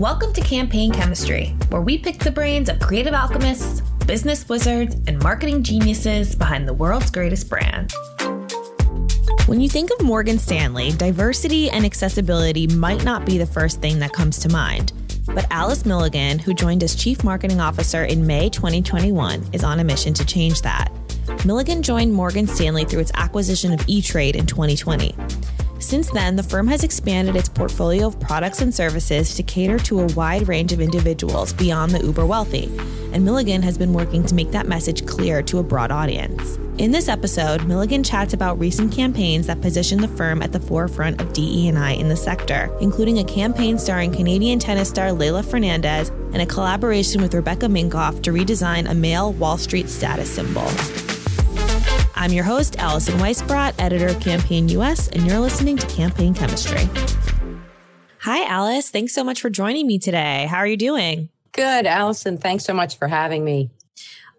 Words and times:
Welcome 0.00 0.32
to 0.32 0.40
Campaign 0.40 0.92
Chemistry, 0.92 1.54
where 1.68 1.82
we 1.82 1.98
pick 1.98 2.20
the 2.20 2.30
brains 2.30 2.70
of 2.70 2.80
creative 2.80 3.12
alchemists, 3.12 3.82
business 4.06 4.48
wizards, 4.48 4.96
and 5.06 5.22
marketing 5.22 5.62
geniuses 5.62 6.34
behind 6.34 6.66
the 6.66 6.72
world's 6.72 7.10
greatest 7.10 7.50
brands. 7.50 7.94
When 9.44 9.60
you 9.60 9.68
think 9.68 9.90
of 9.90 10.00
Morgan 10.00 10.38
Stanley, 10.38 10.92
diversity 10.92 11.68
and 11.68 11.84
accessibility 11.84 12.66
might 12.66 13.04
not 13.04 13.26
be 13.26 13.36
the 13.36 13.44
first 13.44 13.82
thing 13.82 13.98
that 13.98 14.14
comes 14.14 14.38
to 14.38 14.48
mind. 14.48 14.94
But 15.26 15.46
Alice 15.50 15.84
Milligan, 15.84 16.38
who 16.38 16.54
joined 16.54 16.82
as 16.82 16.94
Chief 16.94 17.22
Marketing 17.22 17.60
Officer 17.60 18.04
in 18.04 18.26
May 18.26 18.48
2021, 18.48 19.50
is 19.52 19.64
on 19.64 19.80
a 19.80 19.84
mission 19.84 20.14
to 20.14 20.24
change 20.24 20.62
that. 20.62 20.90
Milligan 21.44 21.82
joined 21.82 22.14
Morgan 22.14 22.46
Stanley 22.46 22.86
through 22.86 23.00
its 23.00 23.12
acquisition 23.16 23.74
of 23.74 23.84
E 23.86 24.00
Trade 24.00 24.34
in 24.34 24.46
2020. 24.46 25.14
Since 25.80 26.10
then, 26.10 26.36
the 26.36 26.42
firm 26.42 26.68
has 26.68 26.84
expanded 26.84 27.36
its 27.36 27.48
portfolio 27.48 28.06
of 28.06 28.20
products 28.20 28.60
and 28.60 28.72
services 28.72 29.34
to 29.34 29.42
cater 29.42 29.78
to 29.80 30.00
a 30.00 30.06
wide 30.12 30.46
range 30.46 30.72
of 30.72 30.80
individuals 30.80 31.54
beyond 31.54 31.92
the 31.92 32.04
uber 32.04 32.26
wealthy, 32.26 32.70
and 33.12 33.24
Milligan 33.24 33.62
has 33.62 33.78
been 33.78 33.94
working 33.94 34.22
to 34.26 34.34
make 34.34 34.50
that 34.50 34.68
message 34.68 35.06
clear 35.06 35.42
to 35.42 35.58
a 35.58 35.62
broad 35.62 35.90
audience. 35.90 36.58
In 36.76 36.92
this 36.92 37.08
episode, 37.08 37.66
Milligan 37.66 38.02
chats 38.02 38.34
about 38.34 38.58
recent 38.58 38.92
campaigns 38.92 39.46
that 39.46 39.62
position 39.62 40.00
the 40.00 40.08
firm 40.08 40.42
at 40.42 40.52
the 40.52 40.60
forefront 40.60 41.20
of 41.20 41.32
DE&I 41.32 41.92
in 41.92 42.08
the 42.08 42.16
sector, 42.16 42.70
including 42.80 43.18
a 43.18 43.24
campaign 43.24 43.78
starring 43.78 44.12
Canadian 44.12 44.58
tennis 44.58 44.90
star 44.90 45.08
Leylah 45.08 45.44
Fernandez 45.44 46.10
and 46.32 46.42
a 46.42 46.46
collaboration 46.46 47.22
with 47.22 47.34
Rebecca 47.34 47.66
Minkoff 47.66 48.22
to 48.22 48.32
redesign 48.32 48.88
a 48.88 48.94
male 48.94 49.32
Wall 49.32 49.56
Street 49.56 49.88
status 49.88 50.30
symbol. 50.32 50.70
I'm 52.20 52.34
your 52.34 52.44
host, 52.44 52.76
Allison 52.78 53.14
Weisbrot, 53.14 53.76
editor 53.78 54.08
of 54.08 54.20
Campaign 54.20 54.68
US, 54.68 55.08
and 55.08 55.26
you're 55.26 55.38
listening 55.38 55.78
to 55.78 55.86
Campaign 55.86 56.34
Chemistry. 56.34 56.86
Hi, 58.18 58.44
Alice. 58.44 58.90
Thanks 58.90 59.14
so 59.14 59.24
much 59.24 59.40
for 59.40 59.48
joining 59.48 59.86
me 59.86 59.98
today. 59.98 60.46
How 60.50 60.58
are 60.58 60.66
you 60.66 60.76
doing? 60.76 61.30
Good, 61.52 61.86
Allison. 61.86 62.36
Thanks 62.36 62.66
so 62.66 62.74
much 62.74 62.98
for 62.98 63.08
having 63.08 63.42
me. 63.42 63.70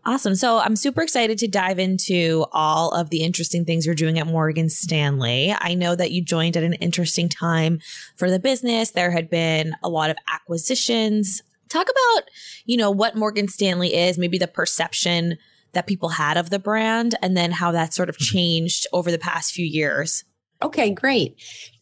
Awesome. 0.05 0.35
So 0.35 0.59
I'm 0.59 0.75
super 0.75 1.01
excited 1.01 1.39
to 1.39 1.47
dive 1.47 1.79
into 1.79 2.45
all 2.51 2.91
of 2.91 3.09
the 3.09 3.23
interesting 3.23 3.65
things 3.65 3.87
you're 3.87 3.95
doing 3.95 4.19
at 4.19 4.27
Morgan 4.27 4.69
Stanley. 4.69 5.51
I 5.57 5.73
know 5.73 5.95
that 5.95 6.11
you 6.11 6.23
joined 6.23 6.57
at 6.57 6.63
an 6.63 6.73
interesting 6.73 7.29
time 7.29 7.79
for 8.15 8.29
the 8.29 8.37
business. 8.37 8.91
There 8.91 9.09
had 9.09 9.27
been 9.27 9.73
a 9.81 9.89
lot 9.89 10.11
of 10.11 10.17
acquisitions. 10.31 11.41
Talk 11.67 11.87
about, 11.89 12.29
you 12.63 12.77
know, 12.77 12.91
what 12.91 13.15
Morgan 13.15 13.47
Stanley 13.47 13.95
is, 13.95 14.19
maybe 14.19 14.37
the 14.37 14.47
perception 14.47 15.39
that 15.73 15.87
people 15.87 16.09
had 16.09 16.37
of 16.37 16.49
the 16.49 16.59
brand 16.59 17.15
and 17.21 17.35
then 17.35 17.51
how 17.51 17.71
that 17.71 17.93
sort 17.93 18.09
of 18.09 18.15
mm-hmm. 18.15 18.37
changed 18.37 18.87
over 18.93 19.11
the 19.11 19.19
past 19.19 19.53
few 19.53 19.65
years. 19.65 20.23
Okay, 20.63 20.91
great. 20.91 21.35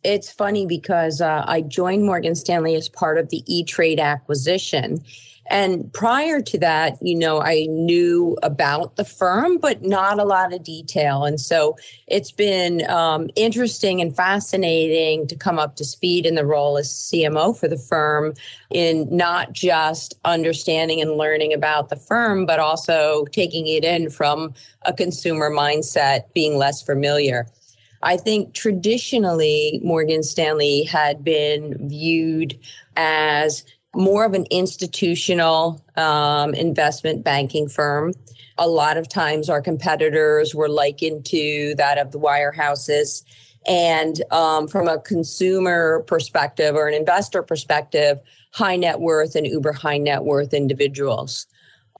It's 0.04 0.32
funny 0.32 0.66
because 0.66 1.20
uh, 1.20 1.44
I 1.46 1.62
joined 1.62 2.06
Morgan 2.06 2.36
Stanley 2.36 2.76
as 2.76 2.88
part 2.88 3.18
of 3.18 3.30
the 3.30 3.44
E 3.46 3.64
Trade 3.64 4.00
acquisition. 4.00 5.04
And 5.50 5.92
prior 5.94 6.42
to 6.42 6.58
that, 6.60 6.98
you 7.02 7.16
know, 7.16 7.42
I 7.42 7.66
knew 7.70 8.38
about 8.44 8.98
the 8.98 9.04
firm, 9.04 9.58
but 9.58 9.82
not 9.82 10.20
a 10.20 10.24
lot 10.24 10.54
of 10.54 10.64
detail. 10.64 11.26
And 11.26 11.42
so 11.42 11.76
it's 12.06 12.32
been 12.32 12.88
um, 12.90 13.30
interesting 13.36 14.00
and 14.00 14.16
fascinating 14.16 15.26
to 15.28 15.36
come 15.36 15.58
up 15.58 15.76
to 15.78 15.86
speed 15.86 16.28
in 16.28 16.36
the 16.36 16.46
role 16.46 16.78
as 16.78 16.90
CMO 16.90 17.58
for 17.58 17.68
the 17.68 17.78
firm 17.78 18.36
in 18.70 19.08
not 19.10 19.52
just 19.52 20.14
understanding 20.24 21.02
and 21.02 21.18
learning 21.18 21.52
about 21.52 21.90
the 21.90 21.96
firm, 21.96 22.46
but 22.46 22.60
also 22.60 23.26
taking 23.32 23.68
it 23.68 23.84
in 23.84 24.12
from 24.12 24.54
a 24.84 24.94
consumer 24.94 25.50
mindset, 25.50 26.32
being 26.34 26.58
less 26.58 26.84
familiar. 26.84 27.48
I 28.02 28.18
think 28.18 28.54
traditionally, 28.54 29.82
Morgan 29.84 30.24
Stanley 30.24 30.84
had 30.84 31.24
been 31.24 31.90
viewed 31.90 32.58
as 32.96 33.66
more 33.96 34.26
of 34.26 34.34
an 34.34 34.46
institutional 34.52 35.84
um, 35.96 36.54
investment 36.54 37.24
banking 37.24 37.68
firm. 37.68 38.14
A 38.58 38.68
lot 38.68 38.98
of 38.98 39.10
times 39.10 39.50
our 39.50 39.62
competitors 39.62 40.54
were 40.54 40.70
likened 40.70 41.26
to 41.28 41.74
that 41.78 41.98
of 41.98 42.12
the 42.12 42.20
wirehouses. 42.20 43.24
And 43.68 44.22
um, 44.32 44.68
from 44.68 44.88
a 44.88 45.00
consumer 45.00 46.04
perspective 46.08 46.76
or 46.76 46.88
an 46.88 46.94
investor 46.94 47.42
perspective, 47.44 48.20
high 48.52 48.76
net 48.76 49.00
worth 49.00 49.36
and 49.36 49.46
uber 49.46 49.74
high 49.74 49.98
net 49.98 50.24
worth 50.24 50.54
individuals. 50.54 51.46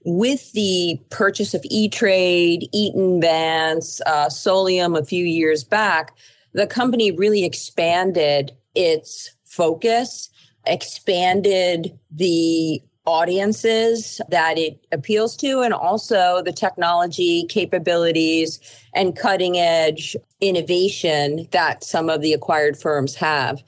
With 0.04 0.52
the 0.52 0.98
purchase 1.10 1.52
of 1.52 1.62
E 1.64 1.88
Trade, 1.88 2.68
Eaton 2.72 3.20
Vance, 3.20 4.00
uh, 4.06 4.26
Solium 4.26 4.98
a 4.98 5.04
few 5.04 5.24
years 5.24 5.62
back, 5.62 6.16
the 6.54 6.66
company 6.66 7.12
really 7.12 7.44
expanded 7.44 8.52
its 8.74 9.30
focus 9.44 10.30
expanded 10.66 11.98
the 12.10 12.82
audiences 13.06 14.20
that 14.28 14.58
it 14.58 14.78
appeals 14.92 15.36
to 15.36 15.60
and 15.60 15.72
also 15.72 16.42
the 16.44 16.52
technology 16.52 17.44
capabilities 17.48 18.60
and 18.94 19.16
cutting 19.16 19.58
edge 19.58 20.16
innovation 20.40 21.48
that 21.50 21.82
some 21.82 22.08
of 22.08 22.20
the 22.20 22.32
acquired 22.32 22.76
firms 22.76 23.14
have. 23.14 23.62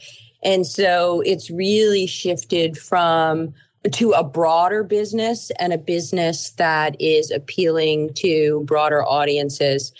And 0.44 0.66
so 0.66 1.22
it's 1.22 1.50
really 1.50 2.06
shifted 2.06 2.76
from 2.76 3.54
to 3.91 4.12
a 4.12 4.22
broader 4.22 4.84
business 4.84 5.50
and 5.59 5.72
a 5.72 5.78
business 5.78 6.50
that 6.50 6.94
is 7.00 7.30
appealing 7.30 8.12
to 8.14 8.62
broader 8.64 9.03
audiences. 9.03 9.92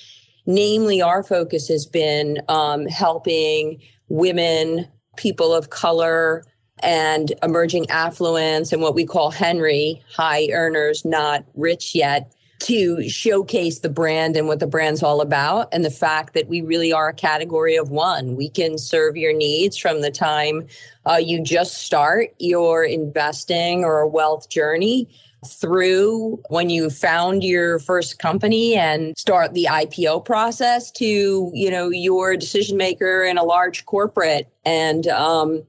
Namely, 0.47 1.01
our 1.03 1.23
focus 1.23 1.69
has 1.69 1.87
been 1.87 2.41
um, 2.49 2.87
helping 2.87 3.81
women, 4.09 4.87
people 5.17 5.55
of 5.55 5.71
color, 5.71 6.45
and 6.83 7.33
emerging 7.43 7.89
affluence 7.91 8.73
and 8.73 8.83
what 8.83 8.95
we 8.95 9.07
call 9.07 9.31
Henry, 9.31 10.03
high 10.15 10.49
earners, 10.53 11.05
not 11.05 11.45
rich 11.55 11.95
yet, 11.95 12.33
to 12.61 13.09
showcase 13.09 13.81
the 13.81 13.89
brand 13.89 14.37
and 14.37 14.47
what 14.47 14.61
the 14.61 14.67
brand's 14.67 15.03
all 15.03 15.21
about 15.21 15.69
and 15.73 15.85
the 15.85 15.91
fact 15.91 16.35
that 16.35 16.47
we 16.47 16.61
really 16.61 16.93
are 16.93 17.09
a 17.09 17.15
category 17.15 17.75
of 17.75 17.91
one. 17.91 18.37
We 18.37 18.49
can 18.49 18.79
serve 18.79 19.17
your 19.17 19.33
needs 19.33 19.77
from 19.77 20.01
the 20.01 20.13
time 20.13 20.69
uh, 21.05 21.17
you 21.17 21.43
just 21.43 21.79
start 21.79 22.35
your 22.39 22.85
investing 22.85 23.85
or 23.85 24.01
a 24.01 24.09
wealth 24.09 24.49
journey 24.49 25.09
through 25.45 26.41
when 26.51 26.71
you 26.71 26.89
found 26.89 27.43
your 27.43 27.81
first 27.81 28.21
company 28.21 28.77
and 28.77 29.19
start 29.19 29.55
the 29.55 29.67
IPO 29.69 30.25
process 30.25 30.93
to 30.93 31.51
you 31.53 31.69
know 31.69 31.89
your 31.89 32.37
decision 32.37 32.77
maker 32.77 33.25
in 33.25 33.39
a 33.39 33.43
large 33.43 33.85
corporate 33.85 34.49
and 34.65 35.09
um, 35.09 35.65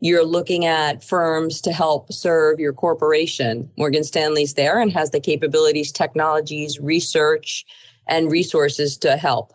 you're 0.00 0.24
looking 0.24 0.64
at 0.64 1.02
firms 1.02 1.60
to 1.62 1.72
help 1.72 2.12
serve 2.12 2.60
your 2.60 2.72
corporation. 2.72 3.70
Morgan 3.76 4.04
Stanley's 4.04 4.54
there 4.54 4.80
and 4.80 4.92
has 4.92 5.10
the 5.10 5.20
capabilities, 5.20 5.90
technologies, 5.90 6.78
research, 6.78 7.64
and 8.06 8.30
resources 8.30 8.96
to 8.98 9.16
help. 9.16 9.54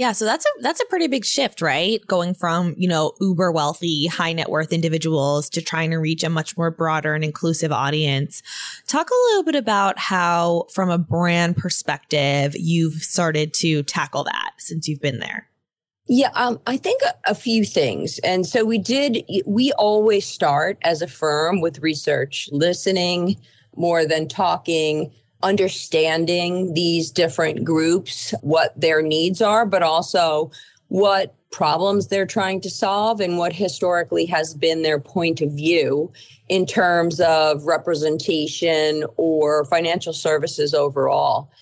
Yeah, 0.00 0.12
so 0.12 0.24
that's 0.24 0.46
a 0.46 0.62
that's 0.62 0.80
a 0.80 0.86
pretty 0.86 1.08
big 1.08 1.26
shift, 1.26 1.60
right? 1.60 2.00
Going 2.06 2.32
from, 2.32 2.74
you 2.78 2.88
know, 2.88 3.12
uber 3.20 3.52
wealthy, 3.52 4.06
high 4.06 4.32
net 4.32 4.48
worth 4.48 4.72
individuals 4.72 5.50
to 5.50 5.60
trying 5.60 5.90
to 5.90 5.98
reach 5.98 6.24
a 6.24 6.30
much 6.30 6.56
more 6.56 6.70
broader 6.70 7.14
and 7.14 7.22
inclusive 7.22 7.70
audience. 7.70 8.42
Talk 8.86 9.10
a 9.10 9.28
little 9.28 9.42
bit 9.42 9.56
about 9.56 9.98
how 9.98 10.64
from 10.72 10.88
a 10.88 10.96
brand 10.96 11.58
perspective 11.58 12.56
you've 12.56 13.02
started 13.02 13.52
to 13.56 13.82
tackle 13.82 14.24
that 14.24 14.52
since 14.56 14.88
you've 14.88 15.02
been 15.02 15.18
there. 15.18 15.49
Yeah, 16.12 16.30
um, 16.34 16.58
I 16.66 16.76
think 16.76 17.02
a, 17.02 17.30
a, 17.30 17.34
few 17.36 17.64
things. 17.64 18.18
And 18.24 18.44
so 18.44 18.64
we 18.64 18.78
did, 18.78 19.24
we 19.46 19.70
always 19.74 20.26
start 20.26 20.76
as 20.82 21.02
a 21.02 21.06
firm 21.06 21.60
with 21.60 21.78
research, 21.78 22.48
listening 22.50 23.36
more 23.76 24.04
than 24.04 24.26
talking, 24.26 25.12
understanding 25.44 26.74
these 26.74 27.12
different 27.12 27.64
groups, 27.64 28.34
what 28.40 28.78
their 28.78 29.02
needs 29.02 29.40
are, 29.40 29.64
but 29.64 29.84
also 29.84 30.50
what 30.88 31.36
problems 31.52 32.08
they're 32.08 32.26
trying 32.26 32.60
to 32.62 32.70
solve 32.70 33.20
and 33.20 33.38
what 33.38 33.52
historically 33.52 34.26
has 34.26 34.52
been 34.52 34.82
their 34.82 34.98
point 34.98 35.40
of 35.40 35.52
view 35.52 36.12
in 36.48 36.66
terms 36.66 37.20
of 37.20 37.62
representation 37.66 39.04
or 39.16 39.64
financial 39.66 40.12
services 40.12 40.74
overall. 40.74 41.52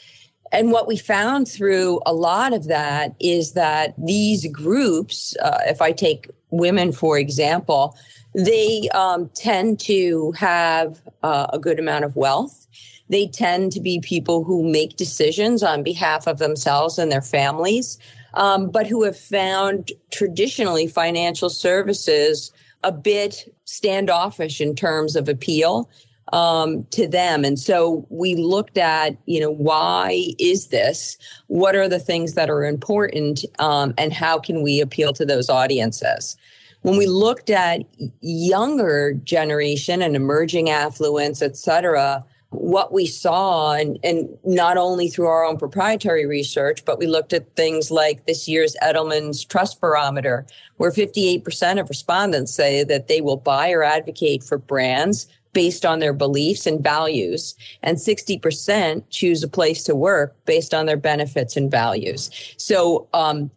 And 0.52 0.72
what 0.72 0.86
we 0.86 0.96
found 0.96 1.48
through 1.48 2.00
a 2.06 2.12
lot 2.12 2.52
of 2.52 2.68
that 2.68 3.14
is 3.20 3.52
that 3.52 3.94
these 3.98 4.50
groups, 4.50 5.36
uh, 5.42 5.58
if 5.66 5.82
I 5.82 5.92
take 5.92 6.30
women, 6.50 6.92
for 6.92 7.18
example, 7.18 7.96
they 8.34 8.88
um, 8.94 9.30
tend 9.34 9.80
to 9.80 10.32
have 10.32 11.00
uh, 11.22 11.48
a 11.52 11.58
good 11.58 11.78
amount 11.78 12.04
of 12.04 12.16
wealth. 12.16 12.66
They 13.08 13.26
tend 13.26 13.72
to 13.72 13.80
be 13.80 14.00
people 14.00 14.44
who 14.44 14.70
make 14.70 14.96
decisions 14.96 15.62
on 15.62 15.82
behalf 15.82 16.26
of 16.26 16.38
themselves 16.38 16.98
and 16.98 17.10
their 17.10 17.22
families, 17.22 17.98
um, 18.34 18.70
but 18.70 18.86
who 18.86 19.02
have 19.04 19.18
found 19.18 19.92
traditionally 20.10 20.86
financial 20.86 21.50
services 21.50 22.52
a 22.84 22.92
bit 22.92 23.52
standoffish 23.64 24.60
in 24.60 24.74
terms 24.74 25.16
of 25.16 25.28
appeal 25.28 25.90
um, 26.32 26.84
to 26.90 27.06
them. 27.06 27.44
And 27.44 27.58
so 27.58 28.06
we 28.10 28.34
looked 28.34 28.78
at, 28.78 29.16
you 29.26 29.40
know, 29.40 29.50
why 29.50 30.34
is 30.38 30.68
this? 30.68 31.16
What 31.46 31.74
are 31.74 31.88
the 31.88 31.98
things 31.98 32.34
that 32.34 32.50
are 32.50 32.64
important? 32.64 33.44
Um, 33.58 33.94
and 33.98 34.12
how 34.12 34.38
can 34.38 34.62
we 34.62 34.80
appeal 34.80 35.12
to 35.14 35.24
those 35.24 35.48
audiences? 35.48 36.36
when 36.82 36.96
we 36.96 37.06
looked 37.06 37.50
at 37.50 37.82
younger 38.20 39.12
generation 39.24 40.00
and 40.02 40.14
emerging 40.14 40.70
affluence, 40.70 41.42
et 41.42 41.56
cetera, 41.56 42.24
what 42.50 42.92
we 42.92 43.04
saw, 43.04 43.74
and, 43.74 43.98
and 44.02 44.28
not 44.44 44.78
only 44.78 45.08
through 45.08 45.26
our 45.26 45.44
own 45.44 45.58
proprietary 45.58 46.24
research, 46.24 46.84
but 46.84 46.98
we 46.98 47.06
looked 47.06 47.34
at 47.34 47.54
things 47.56 47.90
like 47.90 48.24
this 48.24 48.48
year's 48.48 48.74
Edelman's 48.82 49.44
Trust 49.44 49.80
Barometer, 49.80 50.46
where 50.76 50.90
58% 50.90 51.78
of 51.78 51.90
respondents 51.90 52.54
say 52.54 52.84
that 52.84 53.06
they 53.06 53.20
will 53.20 53.36
buy 53.36 53.70
or 53.70 53.82
advocate 53.82 54.42
for 54.42 54.56
brands 54.56 55.28
based 55.52 55.84
on 55.84 55.98
their 55.98 56.12
beliefs 56.12 56.66
and 56.66 56.82
values, 56.82 57.54
and 57.82 57.98
60% 57.98 59.04
choose 59.10 59.42
a 59.42 59.48
place 59.48 59.82
to 59.84 59.94
work 59.94 60.36
based 60.44 60.74
on 60.74 60.86
their 60.86 60.96
benefits 60.96 61.56
and 61.56 61.70
values. 61.70 62.30
So 62.56 63.08
um, 63.12 63.50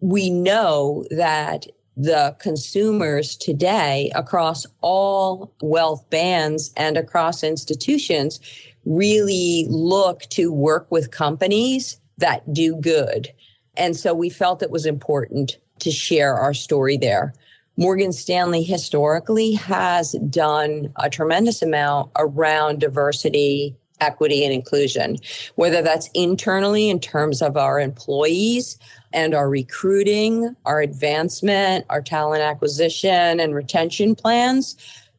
we 0.00 0.30
know 0.30 1.04
that 1.10 1.66
the 1.96 2.36
consumers 2.40 3.36
today 3.36 4.12
across 4.14 4.66
all 4.82 5.54
wealth 5.62 6.08
bands 6.10 6.72
and 6.76 6.96
across 6.96 7.42
institutions 7.42 8.38
really 8.84 9.66
look 9.68 10.22
to 10.30 10.52
work 10.52 10.86
with 10.90 11.10
companies 11.10 11.98
that 12.18 12.52
do 12.52 12.76
good. 12.76 13.32
And 13.76 13.96
so 13.96 14.14
we 14.14 14.30
felt 14.30 14.62
it 14.62 14.70
was 14.70 14.86
important 14.86 15.58
to 15.80 15.90
share 15.90 16.34
our 16.34 16.54
story 16.54 16.96
there. 16.96 17.34
Morgan 17.76 18.12
Stanley 18.12 18.62
historically 18.62 19.52
has 19.52 20.12
done 20.30 20.92
a 20.96 21.10
tremendous 21.10 21.60
amount 21.60 22.10
around 22.16 22.80
diversity, 22.80 23.76
equity, 24.00 24.44
and 24.44 24.52
inclusion, 24.52 25.18
whether 25.56 25.82
that's 25.82 26.08
internally 26.14 26.88
in 26.88 27.00
terms 27.00 27.42
of 27.42 27.56
our 27.56 27.78
employees 27.78 28.78
and 29.12 29.34
our 29.34 29.48
recruiting, 29.48 30.56
our 30.64 30.80
advancement, 30.80 31.84
our 31.90 32.00
talent 32.00 32.42
acquisition 32.42 33.40
and 33.40 33.54
retention 33.54 34.14
plans 34.14 34.76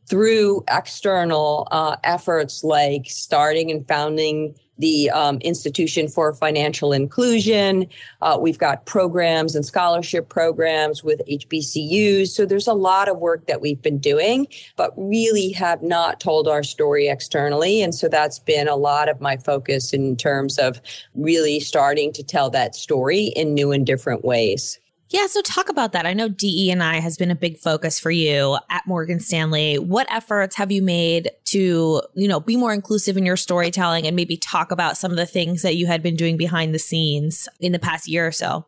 through 0.07 0.63
external 0.69 1.67
uh, 1.71 1.97
efforts 2.03 2.63
like 2.63 3.05
starting 3.07 3.69
and 3.69 3.87
founding 3.87 4.55
the 4.77 5.09
um, 5.11 5.37
Institution 5.41 6.07
for 6.07 6.33
Financial 6.33 6.93
Inclusion. 6.93 7.87
Uh, 8.21 8.37
we've 8.39 8.57
got 8.57 8.85
programs 8.85 9.55
and 9.55 9.65
scholarship 9.65 10.29
programs 10.29 11.03
with 11.03 11.21
HBCUs. 11.27 12.27
So 12.29 12.45
there's 12.45 12.67
a 12.67 12.73
lot 12.73 13.09
of 13.09 13.17
work 13.17 13.47
that 13.47 13.61
we've 13.61 13.81
been 13.81 13.97
doing, 13.97 14.47
but 14.75 14.93
really 14.97 15.51
have 15.51 15.81
not 15.81 16.19
told 16.19 16.47
our 16.47 16.63
story 16.63 17.07
externally. 17.07 17.81
And 17.81 17.93
so 17.93 18.07
that's 18.07 18.39
been 18.39 18.67
a 18.67 18.75
lot 18.75 19.09
of 19.09 19.21
my 19.21 19.37
focus 19.37 19.93
in 19.93 20.15
terms 20.15 20.57
of 20.57 20.81
really 21.15 21.59
starting 21.59 22.13
to 22.13 22.23
tell 22.23 22.49
that 22.51 22.75
story 22.75 23.25
in 23.35 23.53
new 23.53 23.71
and 23.71 23.85
different 23.85 24.23
ways. 24.23 24.79
Yeah, 25.09 25.27
so 25.27 25.41
talk 25.41 25.69
about 25.69 25.93
that. 25.93 26.05
I 26.05 26.13
know 26.13 26.27
DE 26.27 26.69
and 26.69 26.83
I 26.83 26.99
has 26.99 27.17
been 27.17 27.31
a 27.31 27.35
big 27.35 27.57
focus 27.57 27.97
for 27.99 28.11
you 28.11 28.57
at 28.69 28.85
Morgan 28.85 29.21
Stanley. 29.21 29.79
What 29.79 30.11
efforts 30.11 30.57
have 30.57 30.69
you 30.69 30.81
made 30.81 31.31
to, 31.45 32.01
you 32.13 32.27
know, 32.27 32.41
be 32.41 32.57
more 32.57 32.73
inclusive 32.73 33.15
in 33.15 33.25
your 33.25 33.37
storytelling 33.37 34.05
and 34.05 34.15
maybe 34.15 34.35
talk 34.35 34.69
about 34.71 34.97
some 34.97 35.11
of 35.11 35.17
the 35.17 35.25
things 35.25 35.61
that 35.61 35.77
you 35.77 35.87
had 35.87 36.03
been 36.03 36.17
doing 36.17 36.35
behind 36.35 36.73
the 36.73 36.79
scenes 36.79 37.47
in 37.61 37.71
the 37.71 37.79
past 37.79 38.07
year 38.07 38.27
or 38.27 38.33
so? 38.33 38.65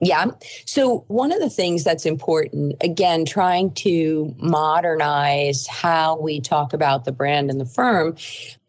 Yeah. 0.00 0.26
So, 0.64 1.04
one 1.08 1.32
of 1.32 1.40
the 1.40 1.50
things 1.50 1.82
that's 1.82 2.06
important, 2.06 2.76
again, 2.80 3.24
trying 3.24 3.72
to 3.74 4.32
modernize 4.38 5.66
how 5.66 6.20
we 6.20 6.40
talk 6.40 6.72
about 6.72 7.04
the 7.04 7.10
brand 7.10 7.50
and 7.50 7.60
the 7.60 7.66
firm. 7.66 8.16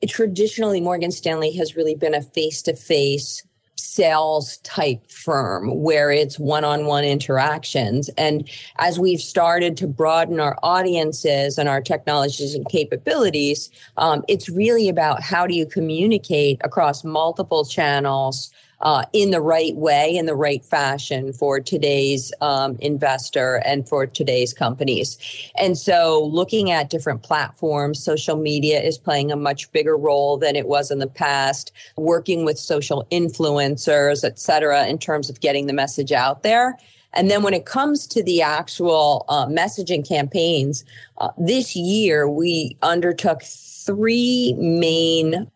Traditionally, 0.08 0.82
Morgan 0.82 1.12
Stanley 1.12 1.52
has 1.58 1.76
really 1.76 1.94
been 1.94 2.16
a 2.16 2.22
face 2.22 2.64
to 2.64 2.76
face 2.76 3.44
sales 3.80 4.58
type 4.58 5.10
firm 5.10 5.70
where 5.82 6.12
it's 6.12 6.38
one 6.38 6.64
on 6.64 6.86
one 6.86 7.04
interactions. 7.04 8.10
And 8.18 8.50
as 8.78 9.00
we've 9.00 9.22
started 9.22 9.78
to 9.78 9.88
broaden 9.88 10.40
our 10.40 10.58
audiences 10.64 11.58
and 11.58 11.70
our 11.70 11.82
technologies 11.82 12.54
and 12.54 12.68
capabilities, 12.70 13.70
um, 13.98 14.24
it's 14.28 14.50
really 14.50 14.90
about 14.90 15.22
how 15.22 15.48
do 15.48 15.56
you 15.56 15.66
communicate 15.66 16.60
across 16.64 17.04
multiple 17.04 17.66
channels 17.66 18.52
uh, 18.82 19.06
in 19.14 19.32
the 19.32 19.42
right 19.42 19.76
way, 19.76 20.16
in 20.16 20.26
the 20.26 20.36
right 20.36 20.64
fashion 20.64 21.34
for 21.34 21.60
today's 21.60 22.32
um, 22.42 22.78
investor 22.80 23.62
and 23.66 23.88
for 23.88 24.06
today's 24.06 24.54
companies. 24.54 25.18
And 25.58 25.78
so, 25.78 26.24
looking 26.32 26.72
at 26.72 26.90
different 26.90 27.24
platforms, 27.24 28.04
social 28.04 28.38
media 28.38 28.82
is 28.82 28.98
playing 28.98 29.32
a 29.32 29.36
much 29.36 29.72
bigger 29.72 29.98
role 29.98 30.38
than 30.38 30.56
it 30.56 30.68
was 30.68 30.92
in 30.92 31.00
the 31.00 31.08
past. 31.08 31.72
Working 31.98 32.46
with 32.46 32.58
social 32.58 33.06
influencers, 33.12 34.24
et 34.24 34.40
cetera, 34.40 34.88
in 34.88 34.98
terms 34.98 35.30
of 35.30 35.40
getting 35.40 35.68
the 35.68 35.74
message 35.74 36.12
out 36.12 36.44
there. 36.44 36.78
And 37.14 37.30
then 37.30 37.42
when 37.42 37.54
it 37.54 37.66
comes 37.66 38.06
to 38.08 38.24
the 38.24 38.42
actual 38.42 39.26
uh, 39.30 39.48
messaging 39.48 40.08
campaigns, 40.08 40.86
uh, 41.18 41.30
this 41.38 41.76
year 41.76 42.30
we 42.30 42.78
undertook 42.82 43.42
three 43.42 44.54
main 44.58 45.50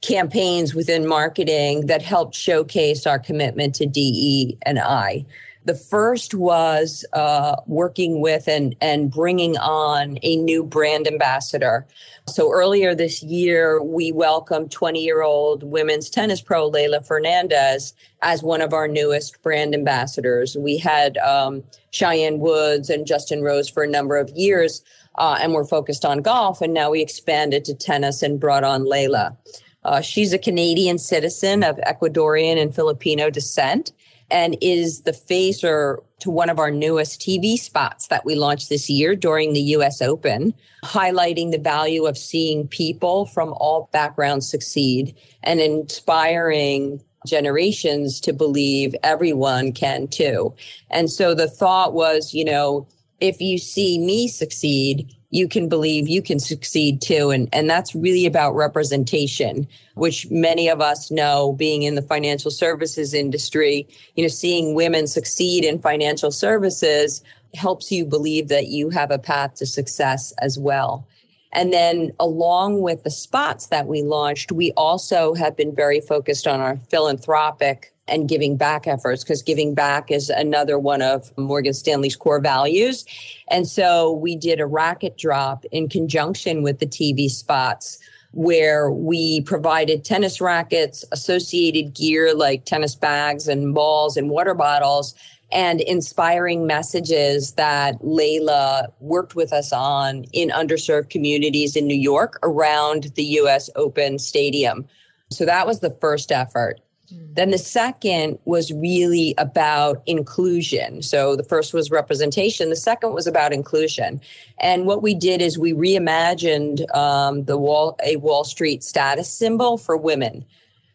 campaigns 0.00 0.74
within 0.74 1.06
marketing 1.06 1.86
that 1.86 2.02
helped 2.02 2.34
showcase 2.34 3.06
our 3.06 3.18
commitment 3.18 3.74
to 3.76 3.86
DE 3.86 4.56
and 4.62 4.78
I. 4.78 5.26
The 5.66 5.74
first 5.74 6.34
was 6.34 7.04
uh, 7.12 7.56
working 7.66 8.22
with 8.22 8.48
and, 8.48 8.74
and 8.80 9.10
bringing 9.10 9.58
on 9.58 10.18
a 10.22 10.36
new 10.36 10.64
brand 10.64 11.06
ambassador. 11.06 11.86
So 12.26 12.50
earlier 12.50 12.94
this 12.94 13.22
year, 13.22 13.82
we 13.82 14.10
welcomed 14.10 14.70
20 14.70 15.04
year 15.04 15.22
old 15.22 15.62
women's 15.62 16.08
tennis 16.08 16.40
pro 16.40 16.70
Leylah 16.70 17.06
Fernandez 17.06 17.92
as 18.22 18.42
one 18.42 18.62
of 18.62 18.72
our 18.72 18.88
newest 18.88 19.42
brand 19.42 19.74
ambassadors. 19.74 20.56
We 20.56 20.78
had 20.78 21.18
um, 21.18 21.62
Cheyenne 21.90 22.38
Woods 22.38 22.88
and 22.88 23.06
Justin 23.06 23.42
Rose 23.42 23.68
for 23.68 23.82
a 23.82 23.88
number 23.88 24.16
of 24.16 24.30
years, 24.30 24.82
uh, 25.16 25.38
and 25.42 25.52
we're 25.52 25.66
focused 25.66 26.06
on 26.06 26.22
golf. 26.22 26.62
And 26.62 26.72
now 26.72 26.90
we 26.90 27.02
expanded 27.02 27.66
to 27.66 27.74
tennis 27.74 28.22
and 28.22 28.40
brought 28.40 28.64
on 28.64 28.84
Leylah. 28.84 29.36
Uh, 29.84 30.00
she's 30.00 30.32
a 30.32 30.38
Canadian 30.38 30.98
citizen 30.98 31.62
of 31.62 31.76
Ecuadorian 31.78 32.60
and 32.60 32.74
Filipino 32.74 33.30
descent 33.30 33.92
and 34.30 34.56
is 34.60 35.02
the 35.02 35.12
face 35.12 35.64
or 35.64 36.02
to 36.20 36.30
one 36.30 36.50
of 36.50 36.58
our 36.58 36.70
newest 36.70 37.20
TV 37.20 37.56
spots 37.56 38.08
that 38.08 38.24
we 38.24 38.34
launched 38.34 38.68
this 38.68 38.88
year 38.88 39.16
during 39.16 39.52
the 39.52 39.60
US 39.60 40.00
Open, 40.02 40.54
highlighting 40.84 41.50
the 41.50 41.58
value 41.58 42.06
of 42.06 42.16
seeing 42.16 42.68
people 42.68 43.26
from 43.26 43.54
all 43.54 43.88
backgrounds 43.92 44.48
succeed 44.48 45.16
and 45.42 45.60
inspiring 45.60 47.02
generations 47.26 48.20
to 48.20 48.32
believe 48.32 48.94
everyone 49.02 49.72
can 49.72 50.08
too. 50.08 50.54
And 50.90 51.10
so 51.10 51.34
the 51.34 51.48
thought 51.48 51.92
was, 51.92 52.32
you 52.32 52.44
know, 52.44 52.86
if 53.20 53.40
you 53.40 53.58
see 53.58 53.98
me 53.98 54.28
succeed, 54.28 55.14
you 55.30 55.46
can 55.48 55.68
believe 55.68 56.08
you 56.08 56.22
can 56.22 56.40
succeed 56.40 57.00
too. 57.00 57.30
And, 57.30 57.48
and 57.52 57.70
that's 57.70 57.94
really 57.94 58.26
about 58.26 58.54
representation, 58.54 59.68
which 59.94 60.28
many 60.30 60.68
of 60.68 60.80
us 60.80 61.10
know 61.10 61.52
being 61.52 61.84
in 61.84 61.94
the 61.94 62.02
financial 62.02 62.50
services 62.50 63.14
industry, 63.14 63.88
you 64.16 64.24
know, 64.24 64.28
seeing 64.28 64.74
women 64.74 65.06
succeed 65.06 65.64
in 65.64 65.80
financial 65.80 66.32
services 66.32 67.22
helps 67.54 67.90
you 67.90 68.04
believe 68.04 68.48
that 68.48 68.68
you 68.68 68.90
have 68.90 69.10
a 69.10 69.18
path 69.18 69.54
to 69.54 69.66
success 69.66 70.32
as 70.38 70.58
well. 70.58 71.06
And 71.52 71.72
then, 71.72 72.12
along 72.20 72.80
with 72.80 73.02
the 73.02 73.10
spots 73.10 73.66
that 73.66 73.86
we 73.86 74.02
launched, 74.02 74.52
we 74.52 74.72
also 74.76 75.34
have 75.34 75.56
been 75.56 75.74
very 75.74 76.00
focused 76.00 76.46
on 76.46 76.60
our 76.60 76.76
philanthropic 76.76 77.92
and 78.06 78.28
giving 78.28 78.56
back 78.56 78.86
efforts 78.86 79.24
because 79.24 79.42
giving 79.42 79.74
back 79.74 80.10
is 80.10 80.30
another 80.30 80.78
one 80.78 81.02
of 81.02 81.36
Morgan 81.38 81.72
Stanley's 81.72 82.16
core 82.16 82.40
values. 82.40 83.04
And 83.48 83.66
so 83.66 84.12
we 84.12 84.36
did 84.36 84.60
a 84.60 84.66
racket 84.66 85.16
drop 85.16 85.64
in 85.72 85.88
conjunction 85.88 86.62
with 86.62 86.78
the 86.78 86.86
TV 86.86 87.28
spots 87.28 87.98
where 88.32 88.90
we 88.90 89.40
provided 89.42 90.04
tennis 90.04 90.40
rackets, 90.40 91.04
associated 91.10 91.94
gear 91.94 92.34
like 92.34 92.64
tennis 92.64 92.94
bags 92.94 93.48
and 93.48 93.74
balls 93.74 94.16
and 94.16 94.30
water 94.30 94.54
bottles, 94.54 95.14
and 95.52 95.80
inspiring 95.80 96.66
messages 96.66 97.52
that 97.52 98.00
Leylah 98.02 98.88
worked 99.00 99.34
with 99.34 99.52
us 99.52 99.72
on 99.72 100.24
in 100.32 100.50
underserved 100.50 101.10
communities 101.10 101.76
in 101.76 101.86
New 101.86 101.98
York 101.98 102.38
around 102.42 103.12
the 103.14 103.24
US 103.24 103.68
Open 103.76 104.18
Stadium. 104.18 104.86
So 105.30 105.44
that 105.44 105.66
was 105.66 105.80
the 105.80 105.90
first 105.90 106.32
effort. 106.32 106.80
Mm. 107.12 107.34
Then 107.34 107.50
the 107.50 107.58
second 107.58 108.38
was 108.44 108.72
really 108.72 109.34
about 109.38 110.02
inclusion. 110.06 111.02
So 111.02 111.36
the 111.36 111.44
first 111.44 111.72
was 111.74 111.90
representation. 111.90 112.70
The 112.70 112.76
second 112.76 113.12
was 113.12 113.26
about 113.26 113.52
inclusion. 113.52 114.20
And 114.58 114.86
what 114.86 115.02
we 115.02 115.14
did 115.14 115.40
is 115.40 115.58
we 115.58 115.72
reimagined 115.72 116.94
um, 116.94 117.44
the 117.44 117.58
wall 117.58 117.96
a 118.04 118.16
Wall 118.16 118.44
Street 118.44 118.84
status 118.84 119.30
symbol 119.30 119.78
for 119.78 119.96
women. 119.96 120.44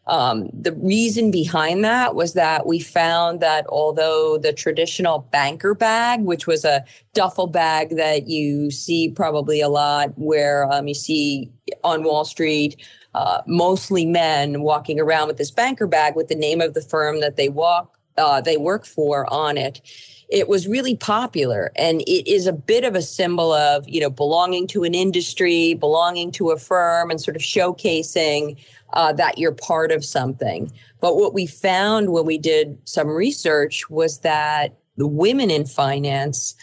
Um, 0.06 0.48
the 0.52 0.72
reason 0.72 1.30
behind 1.30 1.84
that 1.84 2.14
was 2.14 2.34
that 2.34 2.66
we 2.66 2.78
found 2.78 3.40
that 3.40 3.66
although 3.68 4.38
the 4.38 4.52
traditional 4.52 5.20
banker 5.32 5.74
bag, 5.74 6.22
which 6.22 6.46
was 6.46 6.64
a 6.64 6.84
duffel 7.12 7.48
bag 7.48 7.96
that 7.96 8.28
you 8.28 8.70
see 8.70 9.10
probably 9.10 9.60
a 9.60 9.68
lot 9.68 10.16
where 10.16 10.72
um, 10.72 10.86
you 10.86 10.94
see 10.94 11.50
on 11.82 12.04
Wall 12.04 12.24
Street, 12.24 12.76
uh, 13.14 13.42
mostly 13.46 14.06
men 14.06 14.60
walking 14.60 15.00
around 15.00 15.26
with 15.26 15.38
this 15.38 15.50
banker 15.50 15.86
bag 15.86 16.14
with 16.14 16.28
the 16.28 16.34
name 16.34 16.60
of 16.60 16.74
the 16.74 16.82
firm 16.82 17.20
that 17.20 17.36
they 17.36 17.48
walk 17.48 17.95
uh, 18.18 18.40
they 18.40 18.56
work 18.56 18.86
for 18.86 19.32
on 19.32 19.56
it 19.56 19.80
it 20.28 20.48
was 20.48 20.66
really 20.66 20.96
popular. 20.96 21.70
And 21.76 22.00
it 22.02 22.28
is 22.28 22.46
a 22.46 22.52
bit 22.52 22.84
of 22.84 22.94
a 22.94 23.02
symbol 23.02 23.52
of 23.52 23.88
you 23.88 24.00
know 24.00 24.10
belonging 24.10 24.66
to 24.68 24.84
an 24.84 24.94
industry 24.94 25.74
belonging 25.74 26.32
to 26.32 26.50
a 26.50 26.58
firm 26.58 27.10
and 27.10 27.20
sort 27.20 27.36
of 27.36 27.42
showcasing 27.42 28.56
uh, 28.92 29.12
that 29.14 29.38
you're 29.38 29.52
part 29.52 29.92
of 29.92 30.04
something. 30.04 30.72
But 31.00 31.16
what 31.16 31.34
we 31.34 31.46
found 31.46 32.10
when 32.10 32.24
we 32.24 32.38
did 32.38 32.78
some 32.84 33.08
research 33.08 33.88
was 33.90 34.20
that 34.20 34.76
the 34.96 35.06
women 35.06 35.50
in 35.50 35.66
finance 35.66 36.54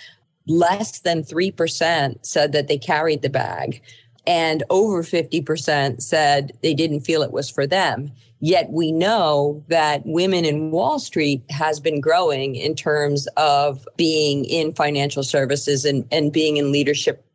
less 0.46 1.00
than 1.00 1.24
3% 1.24 2.26
said 2.26 2.52
that 2.52 2.68
they 2.68 2.78
carried 2.78 3.22
the 3.22 3.30
bag 3.30 3.82
and 4.26 4.64
over 4.70 5.04
50% 5.04 6.02
said 6.02 6.52
they 6.62 6.74
didn't 6.74 7.02
feel 7.02 7.22
it 7.22 7.32
was 7.32 7.50
for 7.50 7.68
them 7.68 8.12
Yet 8.46 8.72
we 8.72 8.92
know 8.92 9.64
that 9.70 10.02
women 10.06 10.44
in 10.44 10.70
Wall 10.70 11.00
Street 11.00 11.46
has 11.50 11.80
been 11.80 12.02
growing 12.02 12.58
in 12.58 12.76
terms 12.76 13.26
of 13.38 13.88
being 13.96 14.44
in 14.44 14.74
financial 14.74 15.24
services 15.24 15.86
and, 15.86 16.06
and 16.12 16.34
being 16.34 16.58
in 16.58 16.70
leadership 16.70 17.26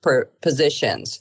positions. 0.42 1.18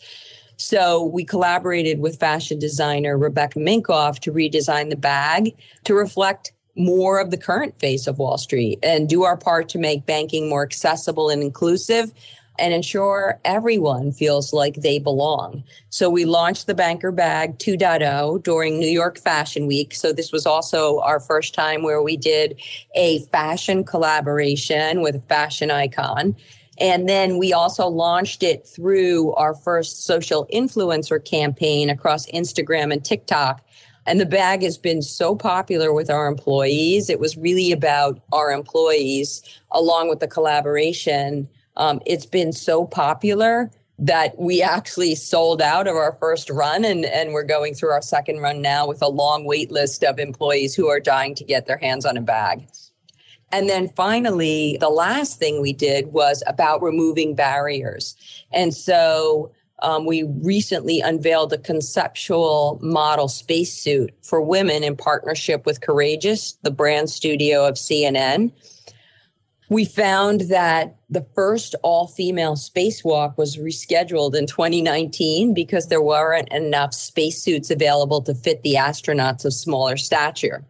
So 0.58 1.06
we 1.06 1.24
collaborated 1.24 2.02
with 2.02 2.20
fashion 2.20 2.60
designer 2.60 3.18
Rebecca 3.18 3.60
Minkoff 3.60 4.20
to 4.20 4.34
redesign 4.34 4.90
the 4.90 4.98
bag 4.98 5.56
to 5.86 5.94
reflect 5.94 6.52
more 6.76 7.22
of 7.22 7.32
the 7.32 7.38
current 7.38 7.80
face 7.80 8.08
of 8.08 8.20
Wall 8.20 8.38
Street 8.38 8.80
and 8.84 9.08
do 9.08 9.24
our 9.24 9.38
part 9.38 9.70
to 9.70 9.78
make 9.78 10.06
banking 10.06 10.50
more 10.50 10.64
accessible 10.64 11.30
and 11.30 11.42
inclusive 11.42 12.12
and 12.60 12.74
ensure 12.74 13.40
everyone 13.46 14.12
feels 14.12 14.54
like 14.54 14.76
they 14.76 15.00
belong. 15.00 15.64
So 15.90 16.10
we 16.10 16.26
launched 16.26 16.68
the 16.68 16.76
Banker 16.76 17.12
Bag 17.12 17.58
2.0 17.60 18.44
during 18.44 18.80
New 18.80 18.90
York 18.90 19.20
Fashion 19.20 19.68
Week. 19.68 19.94
So 19.94 20.14
this 20.14 20.32
was 20.32 20.46
also 20.46 21.00
our 21.02 21.20
first 21.20 21.54
time 21.54 21.84
where 21.84 22.02
we 22.02 22.18
did 22.18 22.60
a 22.96 23.20
fashion 23.26 23.84
collaboration 23.84 25.02
with 25.02 25.16
a 25.16 25.22
fashion 25.22 25.72
icon. 25.72 26.36
And 26.80 27.10
then 27.10 27.38
we 27.38 27.54
also 27.54 27.88
launched 27.88 28.44
it 28.44 28.68
through 28.68 29.34
our 29.34 29.54
first 29.54 30.06
social 30.06 30.48
influencer 30.54 31.24
campaign 31.24 31.90
across 31.90 32.28
Instagram 32.28 32.94
and 32.94 33.04
TikTok. 33.04 33.64
And 34.06 34.22
the 34.22 34.26
bag 34.26 34.62
has 34.62 34.78
been 34.78 35.02
so 35.02 35.36
popular 35.36 35.92
with 35.92 36.10
our 36.10 36.28
employees. 36.28 37.10
It 37.10 37.20
was 37.20 37.36
really 37.36 37.72
about 37.72 38.22
our 38.32 38.52
employees 38.52 39.42
along 39.72 40.08
with 40.08 40.22
the 40.22 40.28
collaboration 40.28 41.50
um, 41.78 42.02
it's 42.06 42.26
been 42.26 42.52
so 42.52 42.86
popular 42.86 43.72
that 44.00 44.38
we 44.38 44.62
actually 44.62 45.16
sold 45.16 45.62
out 45.62 45.88
of 45.88 45.96
our 45.96 46.12
first 46.20 46.50
run 46.50 46.86
and, 46.86 47.06
and 47.06 47.34
we're 47.34 47.44
going 47.44 47.74
through 47.74 47.90
our 47.90 48.02
second 48.02 48.40
run 48.40 48.62
now 48.62 48.88
with 48.88 49.02
a 49.02 49.08
long 49.08 49.46
wait 49.46 49.72
list 49.72 50.04
of 50.04 50.20
employees 50.20 50.76
who 50.76 50.88
are 50.88 51.00
dying 51.00 51.34
to 51.34 51.44
get 51.44 51.66
their 51.66 51.78
hands 51.78 52.06
on 52.06 52.16
a 52.16 52.22
bag. 52.22 52.68
And 53.52 53.70
then 53.70 53.90
finally, 53.90 54.78
the 54.80 54.90
last 54.90 55.40
thing 55.40 55.62
we 55.62 55.74
did 55.74 56.08
was 56.08 56.44
about 56.46 56.84
removing 56.84 57.34
barriers. 57.34 58.16
And 58.52 58.74
so 58.74 59.52
um, 59.82 60.06
we 60.06 60.24
recently 60.24 61.00
unveiled 61.00 61.54
a 61.54 61.58
conceptual 61.58 62.78
model 62.82 63.30
spacesuit 63.30 64.14
for 64.22 64.42
women 64.42 64.84
in 64.84 64.96
partnership 64.98 65.66
with 65.66 65.82
Courageous, 65.82 66.58
the 66.62 66.72
brand 66.72 67.10
studio 67.10 67.66
of 67.66 67.76
CNN 67.76 68.52
we 69.70 69.86
found 69.86 70.42
that 70.42 70.97
the 71.10 71.26
first 71.36 71.74
all 71.84 72.08
female 72.08 72.56
spacewalk 72.56 73.38
was 73.38 73.58
rescheduled 73.58 74.36
in 74.36 74.46
2019 74.46 75.54
because 75.54 75.88
there 75.88 76.02
weren't 76.02 76.52
enough 76.52 76.94
spacesuits 76.94 77.72
available 77.72 78.22
to 78.22 78.36
fit 78.36 78.62
the 78.64 78.74
astronauts 78.74 79.46
of 79.46 79.54
smaller 79.54 79.96
stature. 79.96 80.66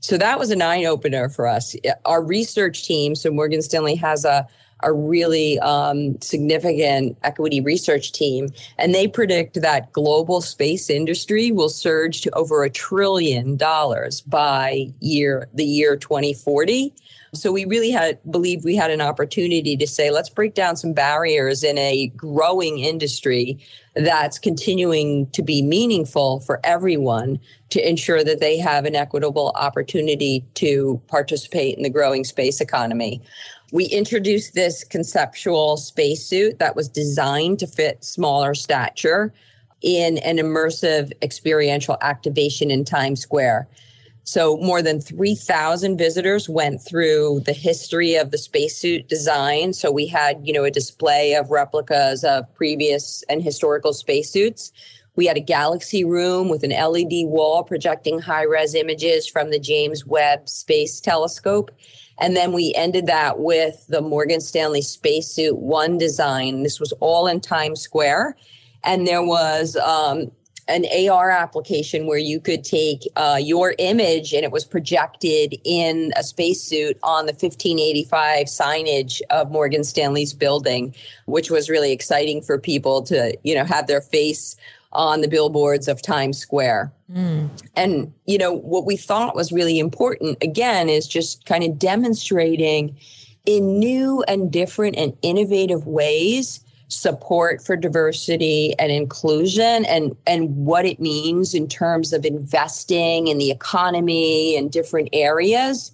So 0.00 0.16
that 0.18 0.38
was 0.38 0.50
an 0.50 0.62
eye 0.62 0.84
opener 0.84 1.28
for 1.28 1.46
us. 1.46 1.76
Our 2.04 2.22
research 2.22 2.84
team, 2.84 3.14
so 3.14 3.30
Morgan 3.30 3.62
Stanley 3.62 3.96
has 3.96 4.24
a 4.24 4.48
a 4.82 4.92
really 4.92 5.58
um, 5.60 6.20
significant 6.20 7.16
equity 7.22 7.60
research 7.60 8.12
team, 8.12 8.48
and 8.78 8.94
they 8.94 9.08
predict 9.08 9.60
that 9.60 9.92
global 9.92 10.40
space 10.40 10.90
industry 10.90 11.50
will 11.50 11.68
surge 11.68 12.20
to 12.22 12.30
over 12.34 12.62
a 12.62 12.70
trillion 12.70 13.56
dollars 13.56 14.20
by 14.20 14.88
year 15.00 15.48
the 15.54 15.64
year 15.64 15.96
2040 15.96 16.92
so 17.36 17.52
we 17.52 17.64
really 17.64 17.90
had 17.90 18.18
believed 18.30 18.64
we 18.64 18.76
had 18.76 18.90
an 18.90 19.00
opportunity 19.00 19.76
to 19.76 19.86
say, 19.86 20.10
let's 20.10 20.30
break 20.30 20.54
down 20.54 20.76
some 20.76 20.92
barriers 20.92 21.62
in 21.62 21.76
a 21.78 22.08
growing 22.08 22.78
industry 22.78 23.58
that's 23.94 24.38
continuing 24.38 25.30
to 25.30 25.42
be 25.42 25.62
meaningful 25.62 26.40
for 26.40 26.60
everyone 26.64 27.38
to 27.70 27.88
ensure 27.88 28.22
that 28.22 28.40
they 28.40 28.58
have 28.58 28.84
an 28.84 28.94
equitable 28.94 29.52
opportunity 29.56 30.44
to 30.54 31.00
participate 31.08 31.76
in 31.76 31.82
the 31.82 31.90
growing 31.90 32.24
space 32.24 32.60
economy. 32.60 33.22
We 33.72 33.86
introduced 33.86 34.54
this 34.54 34.84
conceptual 34.84 35.76
spacesuit 35.76 36.58
that 36.58 36.76
was 36.76 36.88
designed 36.88 37.58
to 37.60 37.66
fit 37.66 38.04
smaller 38.04 38.54
stature 38.54 39.32
in 39.82 40.18
an 40.18 40.36
immersive 40.38 41.12
experiential 41.20 41.96
activation 42.00 42.70
in 42.70 42.84
Times 42.84 43.20
Square. 43.20 43.68
So 44.22 44.56
more 44.56 44.82
than 44.82 45.00
3,000 45.00 45.96
visitors 45.96 46.48
went 46.48 46.82
through 46.82 47.42
the 47.46 47.52
history 47.52 48.16
of 48.16 48.32
the 48.32 48.38
spacesuit 48.38 49.08
design. 49.08 49.72
So 49.72 49.92
we 49.92 50.06
had, 50.06 50.40
you 50.44 50.52
know, 50.52 50.64
a 50.64 50.70
display 50.70 51.34
of 51.34 51.50
replicas 51.50 52.24
of 52.24 52.52
previous 52.54 53.22
and 53.28 53.42
historical 53.42 53.92
spacesuits. 53.92 54.72
We 55.14 55.26
had 55.26 55.36
a 55.36 55.40
galaxy 55.40 56.04
room 56.04 56.48
with 56.48 56.64
an 56.64 56.70
LED 56.70 57.26
wall 57.26 57.62
projecting 57.62 58.18
high 58.18 58.42
res 58.42 58.74
images 58.74 59.28
from 59.28 59.50
the 59.50 59.60
James 59.60 60.04
Webb 60.04 60.48
Space 60.48 61.00
Telescope. 61.00 61.70
And 62.18 62.36
then 62.36 62.52
we 62.52 62.72
ended 62.74 63.06
that 63.06 63.38
with 63.38 63.86
the 63.88 64.00
Morgan 64.00 64.40
Stanley 64.40 64.82
Spacesuit 64.82 65.58
One 65.58 65.98
design. 65.98 66.62
This 66.62 66.80
was 66.80 66.92
all 67.00 67.26
in 67.26 67.40
Times 67.40 67.80
Square. 67.80 68.36
And 68.84 69.06
there 69.06 69.22
was 69.22 69.76
um, 69.76 70.30
an 70.68 70.84
AR 71.08 71.30
application 71.30 72.06
where 72.06 72.18
you 72.18 72.40
could 72.40 72.64
take 72.64 73.08
uh, 73.16 73.38
your 73.40 73.74
image 73.78 74.32
and 74.32 74.44
it 74.44 74.50
was 74.50 74.64
projected 74.64 75.54
in 75.64 76.12
a 76.16 76.24
spacesuit 76.24 76.98
on 77.02 77.26
the 77.26 77.32
1585 77.32 78.46
signage 78.46 79.20
of 79.30 79.50
Morgan 79.50 79.84
Stanley's 79.84 80.32
building, 80.32 80.94
which 81.26 81.50
was 81.50 81.70
really 81.70 81.92
exciting 81.92 82.42
for 82.42 82.58
people 82.58 83.02
to, 83.02 83.36
you 83.44 83.54
know, 83.54 83.64
have 83.64 83.86
their 83.86 84.00
face 84.00 84.56
on 84.92 85.20
the 85.20 85.28
billboards 85.28 85.88
of 85.88 86.02
Times 86.02 86.38
Square. 86.38 86.92
Mm. 87.12 87.50
And, 87.76 88.12
you 88.26 88.38
know, 88.38 88.52
what 88.52 88.86
we 88.86 88.96
thought 88.96 89.36
was 89.36 89.52
really 89.52 89.78
important, 89.78 90.38
again, 90.42 90.88
is 90.88 91.06
just 91.06 91.44
kind 91.44 91.62
of 91.62 91.78
demonstrating 91.78 92.96
in 93.44 93.78
new 93.78 94.24
and 94.26 94.50
different 94.50 94.96
and 94.96 95.16
innovative 95.22 95.86
ways 95.86 96.64
support 96.88 97.64
for 97.64 97.76
diversity 97.76 98.74
and 98.78 98.92
inclusion 98.92 99.84
and 99.86 100.16
and 100.26 100.54
what 100.54 100.84
it 100.84 101.00
means 101.00 101.54
in 101.54 101.68
terms 101.68 102.12
of 102.12 102.24
investing 102.24 103.26
in 103.26 103.38
the 103.38 103.50
economy 103.50 104.56
and 104.56 104.70
different 104.70 105.08
areas. 105.12 105.92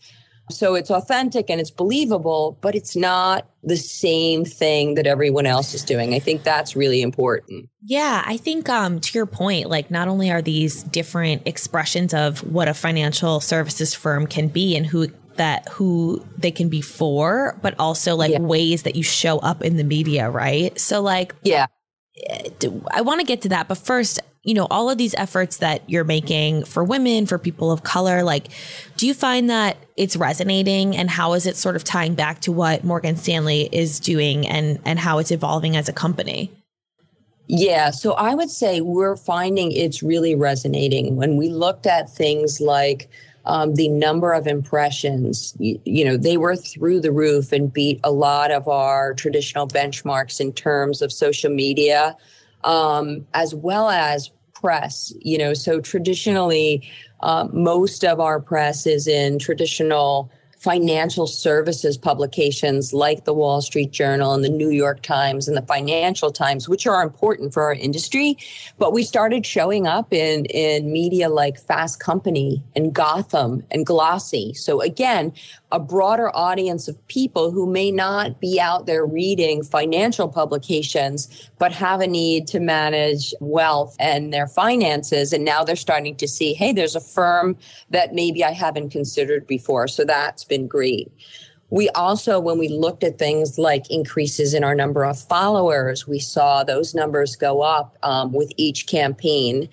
So 0.51 0.75
it's 0.75 0.91
authentic 0.91 1.49
and 1.49 1.61
it's 1.61 1.71
believable 1.71 2.59
but 2.61 2.75
it's 2.75 2.95
not 2.95 3.49
the 3.63 3.77
same 3.77 4.45
thing 4.45 4.97
that 4.97 5.07
everyone 5.07 5.47
else 5.47 5.73
is 5.73 5.85
doing. 5.85 6.15
I 6.15 6.19
think 6.19 6.43
that's 6.43 6.77
really 6.77 7.01
important. 7.01 7.71
Yeah 7.85 8.23
i 8.27 8.37
think 8.37 8.69
um, 8.69 9.01
to 9.01 9.19
your 9.19 9.27
point 9.27 9.69
like 9.69 9.91
not 9.91 10.09
only 10.09 10.31
are 10.31 10.43
these 10.43 10.83
different 10.85 11.43
expressions 11.47 12.15
of 12.15 12.41
what 12.41 12.69
a 12.69 12.75
financial 12.75 13.41
services 13.41 13.95
firm 13.95 14.27
can 14.27 14.49
be 14.49 14.77
and 14.77 14.87
who 14.87 15.09
that 15.37 15.69
who 15.69 16.25
they 16.37 16.51
can 16.51 16.69
be 16.69 16.81
for, 16.81 17.59
but 17.63 17.75
also 17.79 18.17
like 18.17 18.33
yeah. 18.33 18.41
ways 18.41 18.83
that 18.85 18.97
you 18.97 19.03
show 19.03 19.39
up 19.39 19.63
in 19.63 19.77
the 19.77 19.85
media, 19.85 20.31
right? 20.31 20.79
So 20.79 21.01
like 21.01 21.35
yeah. 21.43 21.67
I 22.91 23.01
want 23.01 23.21
to 23.21 23.27
get 23.27 23.43
to 23.43 23.49
that, 23.51 23.69
but 23.69 23.79
first, 23.79 24.21
you 24.43 24.55
know, 24.55 24.67
all 24.71 24.91
of 24.91 24.99
these 24.99 25.15
efforts 25.15 25.59
that 25.59 25.89
you're 25.89 26.05
making 26.05 26.65
for 26.65 26.85
women, 26.85 27.27
for 27.27 27.39
people 27.39 27.73
of 27.73 27.83
color, 27.83 28.23
like 28.23 28.49
do 28.97 29.07
you 29.07 29.15
find 29.15 29.49
that 29.51 29.77
it's 29.97 30.17
resonating 30.17 30.97
and 30.97 31.09
how 31.09 31.33
is 31.33 31.47
it 31.47 31.57
sort 31.57 31.77
of 31.77 31.85
tying 31.85 32.15
back 32.15 32.41
to 32.41 32.53
what 32.53 32.85
Morgan 32.85 33.17
Stanley 33.17 33.69
is 33.73 34.01
doing 34.01 34.47
and 34.47 34.79
and 34.85 34.99
how 34.99 35.19
it's 35.19 35.31
evolving 35.31 35.77
as 35.77 35.89
a 35.89 35.93
company? 35.93 36.51
Yeah, 37.49 37.91
so 37.91 38.13
I 38.13 38.35
would 38.35 38.51
say 38.51 38.81
we're 38.81 39.17
finding 39.17 39.73
it's 39.73 40.03
really 40.03 40.35
resonating 40.35 41.17
when 41.17 41.37
we 41.37 41.49
looked 41.49 41.87
at 41.87 42.11
things 42.11 42.61
like 42.61 43.11
um, 43.45 43.75
the 43.75 43.89
number 43.89 44.33
of 44.33 44.47
impressions, 44.47 45.55
you, 45.59 45.81
you, 45.85 46.05
know, 46.05 46.17
they 46.17 46.37
were 46.37 46.57
through 46.57 47.01
the 47.01 47.13
roof 47.13 47.53
and 47.53 47.73
beat 47.73 47.99
a 48.05 48.13
lot 48.13 48.51
of 48.51 48.69
our 48.69 49.15
traditional 49.15 49.67
benchmarks 49.67 50.41
in 50.41 50.53
terms 50.53 51.03
of 51.03 51.13
social 51.13 51.51
media, 51.51 52.17
um, 52.65 53.27
as 53.35 53.55
well 53.55 53.91
as 53.91 54.31
press. 54.55 55.13
You 55.21 55.39
know, 55.39 55.55
so 55.55 55.81
traditionally, 55.81 56.89
uh, 57.21 57.49
most 57.53 58.05
of 58.05 58.21
our 58.21 58.41
press 58.41 58.87
is 58.87 59.07
in 59.07 59.39
traditional 59.39 60.31
financial 60.63 61.27
services 61.27 61.99
publications 61.99 62.95
like 62.95 63.25
the 63.25 63.35
Wall 63.35 63.61
Street 63.61 63.91
Journal 63.91 64.33
and 64.33 64.45
the 64.45 64.49
New 64.49 64.71
York 64.71 65.03
Times 65.03 65.49
and 65.49 65.57
the 65.57 65.63
Financial 65.63 66.31
Times, 66.31 66.69
which 66.69 66.87
are 66.87 67.03
important 67.03 67.53
for 67.53 67.65
our 67.65 67.73
industry. 67.73 68.37
But 68.79 68.93
we 68.93 69.03
started 69.03 69.45
showing 69.45 69.89
up 69.89 70.13
in, 70.13 70.45
in 70.45 70.93
media 70.93 71.29
like 71.29 71.59
Fast 71.59 71.99
Company 71.99 72.63
and 72.77 72.95
Gotham 72.95 73.65
and 73.73 73.85
Glossy. 73.85 74.55
So 74.55 74.81
again, 74.81 75.33
a 75.73 75.81
broader 75.81 76.31
audience 76.37 76.87
of 76.87 77.09
people 77.09 77.51
who 77.51 77.67
may 77.67 77.91
not 77.91 78.41
be 78.41 78.61
out 78.61 78.85
there 78.87 79.07
reading 79.07 79.65
financial 79.65 80.29
publications, 80.29 81.51
but 81.59 81.73
have 81.73 82.01
a 82.01 82.07
need 82.07 82.47
to 82.47 82.61
manage 82.61 83.35
wealth 83.41 83.97
and 83.99 84.33
their 84.33 84.47
finances. 84.47 85.33
And 85.33 85.45
now 85.45 85.65
they're 85.65 85.75
starting 85.75 86.15
to 86.17 86.29
see, 86.29 86.53
hey, 86.53 86.73
there's 86.73 86.95
a 86.95 87.01
firm 87.01 87.57
that 87.89 88.15
maybe 88.15 88.45
I 88.45 88.53
haven't 88.53 88.91
considered 88.91 89.47
before. 89.47 89.89
So 89.89 90.05
that's 90.05 90.45
been 90.45 90.69
great. 90.69 91.11
We 91.71 91.89
also, 91.91 92.39
when 92.39 92.59
we 92.59 92.69
looked 92.69 93.03
at 93.03 93.19
things 93.19 93.59
like 93.59 93.91
increases 93.91 94.53
in 94.53 94.63
our 94.63 94.75
number 94.75 95.07
of 95.07 95.19
followers, 95.19 96.07
we 96.07 96.19
saw 96.19 96.65
those 96.65 96.95
numbers 96.95 97.35
go 97.35 97.63
up 97.63 97.97
um, 98.03 98.31
with 98.35 98.53
each 98.59 98.87
campaign. 98.87 99.71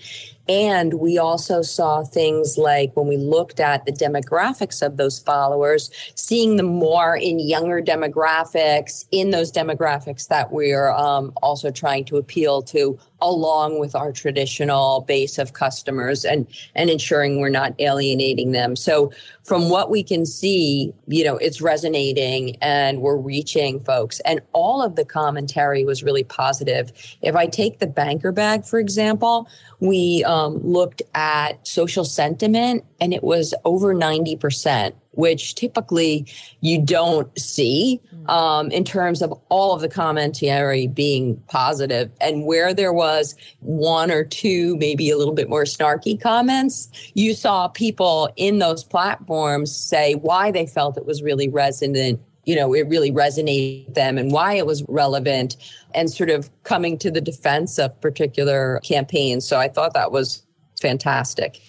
And 0.49 0.95
we 0.95 1.19
also 1.19 1.61
saw 1.61 2.03
things 2.03 2.57
like 2.57 2.97
when 2.97 3.07
we 3.07 3.17
looked 3.17 3.59
at 3.59 3.85
the 3.85 3.91
demographics 3.91 4.81
of 4.81 4.97
those 4.97 5.19
followers, 5.19 5.91
seeing 6.15 6.57
them 6.57 6.65
more 6.65 7.15
in 7.15 7.37
younger 7.37 7.83
demographics, 7.83 9.05
in 9.11 9.29
those 9.29 9.51
demographics 9.51 10.27
that 10.29 10.51
we're 10.51 10.89
um, 10.89 11.33
also 11.43 11.69
trying 11.69 12.03
to 12.05 12.17
appeal 12.17 12.63
to, 12.63 12.97
along 13.21 13.79
with 13.79 13.93
our 13.93 14.11
traditional 14.11 15.01
base 15.01 15.37
of 15.37 15.53
customers 15.53 16.25
and, 16.25 16.47
and 16.73 16.89
ensuring 16.89 17.39
we're 17.39 17.49
not 17.49 17.75
alienating 17.77 18.51
them. 18.51 18.75
So, 18.75 19.11
from 19.43 19.69
what 19.69 19.89
we 19.89 20.03
can 20.03 20.25
see, 20.27 20.93
you 21.07 21.23
know, 21.23 21.37
it's 21.37 21.59
resonating 21.59 22.55
and 22.61 23.01
we're 23.01 23.17
reaching 23.17 23.79
folks. 23.79 24.19
And 24.21 24.41
all 24.53 24.81
of 24.81 24.95
the 24.95 25.03
commentary 25.03 25.83
was 25.85 26.03
really 26.03 26.23
positive. 26.23 26.91
If 27.23 27.35
I 27.35 27.47
take 27.47 27.79
the 27.79 27.87
banker 27.87 28.31
bag, 28.31 28.63
for 28.63 28.77
example, 28.77 29.49
we 29.79 30.23
um, 30.23 30.38
looked 30.47 31.01
at 31.13 31.67
social 31.67 32.05
sentiment 32.05 32.85
and 33.01 33.13
it 33.13 33.23
was 33.23 33.53
over 33.65 33.93
90%, 33.93 34.93
which 35.11 35.55
typically 35.55 36.25
you 36.61 36.81
don't 36.81 37.37
see 37.37 37.99
mm. 38.13 38.29
um, 38.29 38.71
in 38.71 38.83
terms 38.83 39.21
of 39.21 39.33
all 39.49 39.73
of 39.73 39.81
the 39.81 39.89
commentary 39.89 40.87
being 40.87 41.37
positive. 41.47 42.11
And 42.21 42.45
where 42.45 42.73
there 42.73 42.93
was 42.93 43.35
one 43.59 44.11
or 44.11 44.23
two, 44.23 44.77
maybe 44.77 45.09
a 45.09 45.17
little 45.17 45.33
bit 45.33 45.49
more 45.49 45.63
snarky 45.63 46.19
comments, 46.19 46.89
you 47.13 47.33
saw 47.33 47.67
people 47.67 48.31
in 48.35 48.59
those 48.59 48.83
platforms 48.83 49.75
say 49.75 50.13
why 50.15 50.51
they 50.51 50.65
felt 50.65 50.97
it 50.97 51.05
was 51.05 51.21
really 51.21 51.49
resonant 51.49 52.21
you 52.49 52.55
know, 52.55 52.73
it 52.73 52.87
really 52.87 53.11
resonated 53.11 53.85
with 53.85 53.93
them 53.93 54.17
and 54.17 54.31
why 54.31 54.55
it 54.55 54.65
was 54.65 54.83
relevant 54.87 55.55
and 55.93 56.09
sort 56.09 56.31
of 56.31 56.49
coming 56.63 56.97
to 56.97 57.11
the 57.11 57.21
defense 57.21 57.77
of 57.77 58.01
particular 58.01 58.79
campaigns. 58.83 59.47
So 59.47 59.59
I 59.59 59.67
thought 59.67 59.93
that 59.93 60.11
was 60.11 60.41
fantastic. 60.81 61.61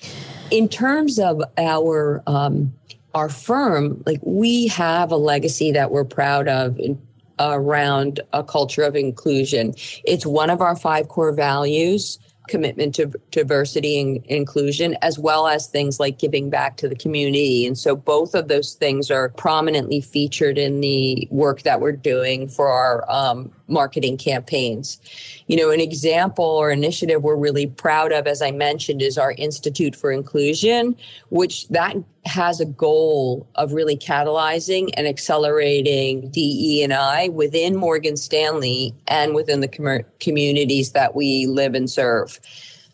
In 0.50 0.70
terms 0.70 1.18
of 1.18 1.42
our 1.58 2.22
um, 2.26 2.72
our 3.12 3.28
firm, 3.28 4.02
like 4.06 4.20
we 4.22 4.68
have 4.68 5.12
a 5.12 5.16
legacy 5.16 5.70
that 5.72 5.90
we're 5.90 6.04
proud 6.04 6.48
of 6.48 6.78
in, 6.78 6.98
around 7.38 8.20
a 8.32 8.42
culture 8.42 8.82
of 8.82 8.96
inclusion. 8.96 9.74
It's 10.04 10.24
one 10.24 10.48
of 10.48 10.62
our 10.62 10.76
five 10.76 11.08
core 11.08 11.32
values 11.32 12.18
commitment 12.50 12.94
to 12.96 13.06
diversity 13.30 14.00
and 14.00 14.26
inclusion, 14.26 14.96
as 15.00 15.18
well 15.18 15.46
as 15.46 15.68
things 15.68 15.98
like 15.98 16.18
giving 16.18 16.50
back 16.50 16.76
to 16.78 16.88
the 16.88 16.96
community. 16.96 17.66
And 17.66 17.78
so 17.78 17.96
both 17.96 18.34
of 18.34 18.48
those 18.48 18.74
things 18.74 19.10
are 19.10 19.30
prominently 19.30 20.00
featured 20.00 20.58
in 20.58 20.80
the 20.80 21.26
work 21.30 21.62
that 21.62 21.80
we're 21.80 21.92
doing 21.92 22.48
for 22.48 22.68
our 22.68 23.10
um, 23.10 23.50
marketing 23.70 24.16
campaigns. 24.16 24.98
You 25.46 25.56
know, 25.56 25.70
an 25.70 25.80
example 25.80 26.44
or 26.44 26.70
initiative 26.70 27.22
we're 27.22 27.36
really 27.36 27.66
proud 27.66 28.12
of, 28.12 28.26
as 28.26 28.42
I 28.42 28.50
mentioned, 28.50 29.02
is 29.02 29.18
our 29.18 29.32
Institute 29.32 29.96
for 29.96 30.12
Inclusion, 30.12 30.96
which 31.30 31.68
that 31.68 31.96
has 32.26 32.60
a 32.60 32.66
goal 32.66 33.48
of 33.54 33.72
really 33.72 33.96
catalyzing 33.96 34.90
and 34.96 35.06
accelerating 35.06 36.30
DE 36.30 36.82
and 36.82 36.92
I 36.92 37.28
within 37.28 37.76
Morgan 37.76 38.16
Stanley 38.16 38.94
and 39.08 39.34
within 39.34 39.60
the 39.60 39.68
com- 39.68 40.04
communities 40.20 40.92
that 40.92 41.14
we 41.14 41.46
live 41.46 41.74
and 41.74 41.88
serve. 41.88 42.38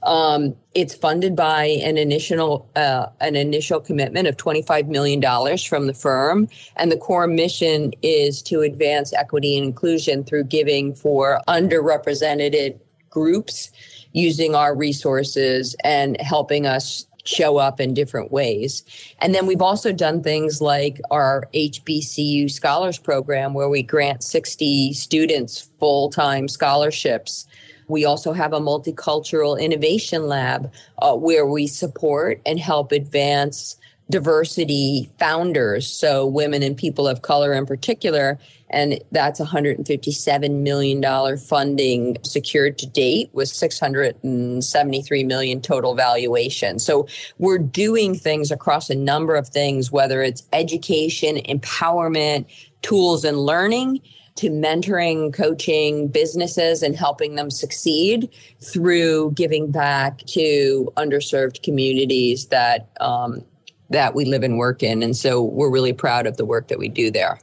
Um, 0.06 0.54
it's 0.72 0.94
funded 0.94 1.34
by 1.34 1.64
an 1.64 1.98
initial 1.98 2.70
uh, 2.76 3.06
an 3.20 3.34
initial 3.34 3.80
commitment 3.80 4.28
of 4.28 4.36
twenty 4.36 4.62
five 4.62 4.86
million 4.86 5.18
dollars 5.18 5.64
from 5.64 5.88
the 5.88 5.94
firm, 5.94 6.48
and 6.76 6.92
the 6.92 6.96
core 6.96 7.26
mission 7.26 7.92
is 8.02 8.40
to 8.42 8.60
advance 8.60 9.12
equity 9.12 9.58
and 9.58 9.66
inclusion 9.66 10.22
through 10.22 10.44
giving 10.44 10.94
for 10.94 11.40
underrepresented 11.48 12.78
groups, 13.10 13.72
using 14.12 14.54
our 14.54 14.76
resources 14.76 15.74
and 15.82 16.20
helping 16.20 16.66
us 16.66 17.06
show 17.24 17.56
up 17.56 17.80
in 17.80 17.92
different 17.92 18.30
ways. 18.30 18.84
And 19.20 19.34
then 19.34 19.46
we've 19.46 19.62
also 19.62 19.92
done 19.92 20.22
things 20.22 20.60
like 20.60 21.00
our 21.10 21.48
HBCU 21.52 22.48
Scholars 22.48 22.98
Program, 22.98 23.54
where 23.54 23.68
we 23.68 23.82
grant 23.82 24.22
60 24.22 24.92
students 24.92 25.68
full 25.80 26.10
time 26.10 26.46
scholarships 26.46 27.46
we 27.88 28.04
also 28.04 28.32
have 28.32 28.52
a 28.52 28.60
multicultural 28.60 29.60
innovation 29.60 30.26
lab 30.26 30.72
uh, 30.98 31.14
where 31.14 31.46
we 31.46 31.66
support 31.66 32.40
and 32.46 32.58
help 32.58 32.92
advance 32.92 33.76
diversity 34.08 35.10
founders, 35.18 35.86
so 35.88 36.26
women 36.26 36.62
and 36.62 36.76
people 36.76 37.08
of 37.08 37.22
color 37.22 37.52
in 37.52 37.66
particular. 37.66 38.38
And 38.70 39.00
that's 39.10 39.40
$157 39.40 40.62
million 40.62 41.36
funding 41.38 42.16
secured 42.22 42.78
to 42.78 42.86
date 42.86 43.30
with 43.32 43.48
673 43.48 45.24
million 45.24 45.60
total 45.60 45.94
valuation. 45.94 46.78
So 46.78 47.06
we're 47.38 47.58
doing 47.58 48.14
things 48.14 48.50
across 48.50 48.90
a 48.90 48.94
number 48.94 49.34
of 49.34 49.48
things, 49.48 49.90
whether 49.90 50.22
it's 50.22 50.42
education, 50.52 51.36
empowerment, 51.48 52.46
tools 52.82 53.24
and 53.24 53.38
learning 53.38 54.00
to 54.36 54.50
mentoring, 54.50 55.32
coaching 55.32 56.08
businesses 56.08 56.82
and 56.82 56.94
helping 56.94 57.34
them 57.34 57.50
succeed 57.50 58.28
through 58.60 59.32
giving 59.32 59.70
back 59.70 60.18
to 60.26 60.92
underserved 60.96 61.62
communities 61.62 62.46
that 62.46 62.88
um, 63.00 63.44
that 63.90 64.14
we 64.14 64.24
live 64.24 64.42
and 64.42 64.58
work 64.58 64.82
in. 64.82 65.02
And 65.02 65.16
so 65.16 65.42
we're 65.42 65.70
really 65.70 65.92
proud 65.92 66.26
of 66.26 66.36
the 66.36 66.44
work 66.44 66.68
that 66.68 66.78
we 66.78 66.88
do 66.88 67.10
there. 67.10 67.38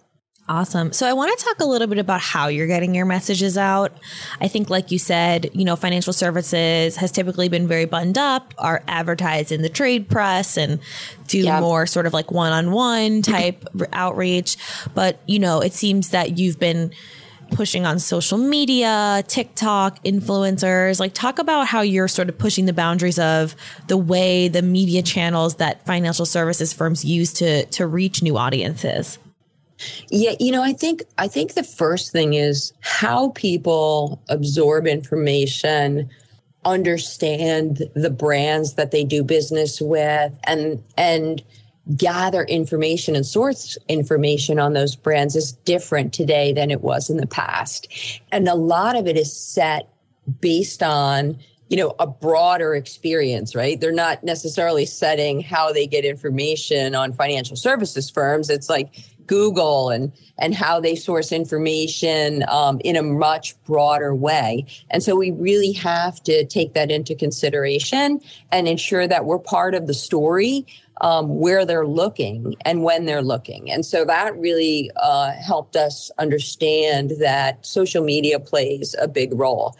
Awesome. 0.49 0.91
So 0.91 1.07
I 1.07 1.13
want 1.13 1.37
to 1.37 1.45
talk 1.45 1.61
a 1.61 1.65
little 1.65 1.87
bit 1.87 1.99
about 1.99 2.19
how 2.19 2.47
you're 2.47 2.67
getting 2.67 2.93
your 2.93 3.05
messages 3.05 3.57
out. 3.57 3.93
I 4.41 4.49
think, 4.49 4.69
like 4.69 4.91
you 4.91 4.99
said, 4.99 5.49
you 5.53 5.63
know, 5.63 5.77
financial 5.77 6.11
services 6.11 6.97
has 6.97 7.13
typically 7.13 7.47
been 7.47 7.65
very 7.65 7.85
buttoned 7.85 8.17
up, 8.17 8.53
are 8.57 8.83
advertised 8.89 9.53
in 9.53 9.61
the 9.61 9.69
trade 9.69 10.09
press 10.09 10.57
and 10.57 10.81
do 11.27 11.39
yeah. 11.39 11.61
more 11.61 11.85
sort 11.85 12.05
of 12.05 12.13
like 12.13 12.29
one 12.29 12.51
on 12.51 12.71
one 12.71 13.21
type 13.21 13.63
outreach. 13.93 14.57
But, 14.93 15.21
you 15.27 15.39
know, 15.39 15.61
it 15.61 15.71
seems 15.71 16.09
that 16.09 16.37
you've 16.37 16.59
been 16.59 16.91
pushing 17.51 17.85
on 17.85 17.99
social 17.99 18.37
media, 18.37 19.23
TikTok, 19.29 20.03
influencers. 20.03 20.99
Like, 20.99 21.13
talk 21.13 21.39
about 21.39 21.67
how 21.67 21.79
you're 21.79 22.09
sort 22.09 22.27
of 22.27 22.37
pushing 22.37 22.65
the 22.65 22.73
boundaries 22.73 23.17
of 23.17 23.55
the 23.87 23.97
way 23.97 24.49
the 24.49 24.61
media 24.61 25.03
channels 25.03 25.55
that 25.55 25.85
financial 25.85 26.25
services 26.25 26.73
firms 26.73 27.05
use 27.05 27.31
to 27.33 27.65
to 27.67 27.87
reach 27.87 28.21
new 28.21 28.37
audiences. 28.37 29.19
Yeah, 30.09 30.33
you 30.39 30.51
know, 30.51 30.63
I 30.63 30.73
think 30.73 31.03
I 31.17 31.27
think 31.27 31.53
the 31.53 31.63
first 31.63 32.11
thing 32.11 32.33
is 32.33 32.73
how 32.81 33.29
people 33.29 34.21
absorb 34.29 34.87
information, 34.87 36.09
understand 36.65 37.83
the 37.95 38.09
brands 38.09 38.75
that 38.75 38.91
they 38.91 39.03
do 39.03 39.23
business 39.23 39.81
with 39.81 40.37
and 40.45 40.83
and 40.97 41.43
gather 41.97 42.43
information 42.43 43.15
and 43.15 43.25
source 43.25 43.77
information 43.89 44.57
on 44.57 44.73
those 44.73 44.95
brands 44.95 45.35
is 45.35 45.51
different 45.51 46.13
today 46.13 46.53
than 46.53 46.71
it 46.71 46.81
was 46.81 47.09
in 47.09 47.17
the 47.17 47.27
past. 47.27 47.87
And 48.31 48.47
a 48.47 48.55
lot 48.55 48.95
of 48.95 49.07
it 49.07 49.17
is 49.17 49.35
set 49.35 49.89
based 50.39 50.81
on 50.81 51.37
you 51.67 51.77
know 51.77 51.95
a 51.99 52.07
broader 52.07 52.75
experience 52.75 53.55
right 53.55 53.81
they're 53.81 53.91
not 53.91 54.23
necessarily 54.23 54.85
setting 54.85 55.41
how 55.41 55.73
they 55.73 55.87
get 55.87 56.05
information 56.05 56.95
on 56.95 57.11
financial 57.11 57.55
services 57.55 58.09
firms 58.09 58.49
it's 58.49 58.69
like 58.69 58.93
Google 59.27 59.89
and 59.89 60.11
and 60.37 60.55
how 60.55 60.79
they 60.79 60.95
source 60.95 61.31
information 61.31 62.43
um, 62.49 62.81
in 62.83 62.95
a 62.95 63.03
much 63.03 63.55
broader 63.65 64.15
way. 64.15 64.65
And 64.89 65.03
so 65.03 65.15
we 65.15 65.31
really 65.31 65.71
have 65.73 66.21
to 66.23 66.45
take 66.45 66.73
that 66.73 66.89
into 66.89 67.15
consideration 67.15 68.19
and 68.51 68.67
ensure 68.67 69.07
that 69.07 69.25
we're 69.25 69.39
part 69.39 69.75
of 69.75 69.87
the 69.87 69.93
story 69.93 70.65
um, 71.01 71.39
where 71.39 71.65
they're 71.65 71.87
looking 71.87 72.55
and 72.65 72.83
when 72.83 73.05
they're 73.05 73.21
looking. 73.21 73.71
And 73.71 73.85
so 73.85 74.05
that 74.05 74.35
really 74.37 74.89
uh, 74.95 75.33
helped 75.33 75.75
us 75.75 76.11
understand 76.17 77.13
that 77.19 77.65
social 77.65 78.03
media 78.03 78.39
plays 78.39 78.95
a 78.99 79.07
big 79.07 79.33
role. 79.33 79.77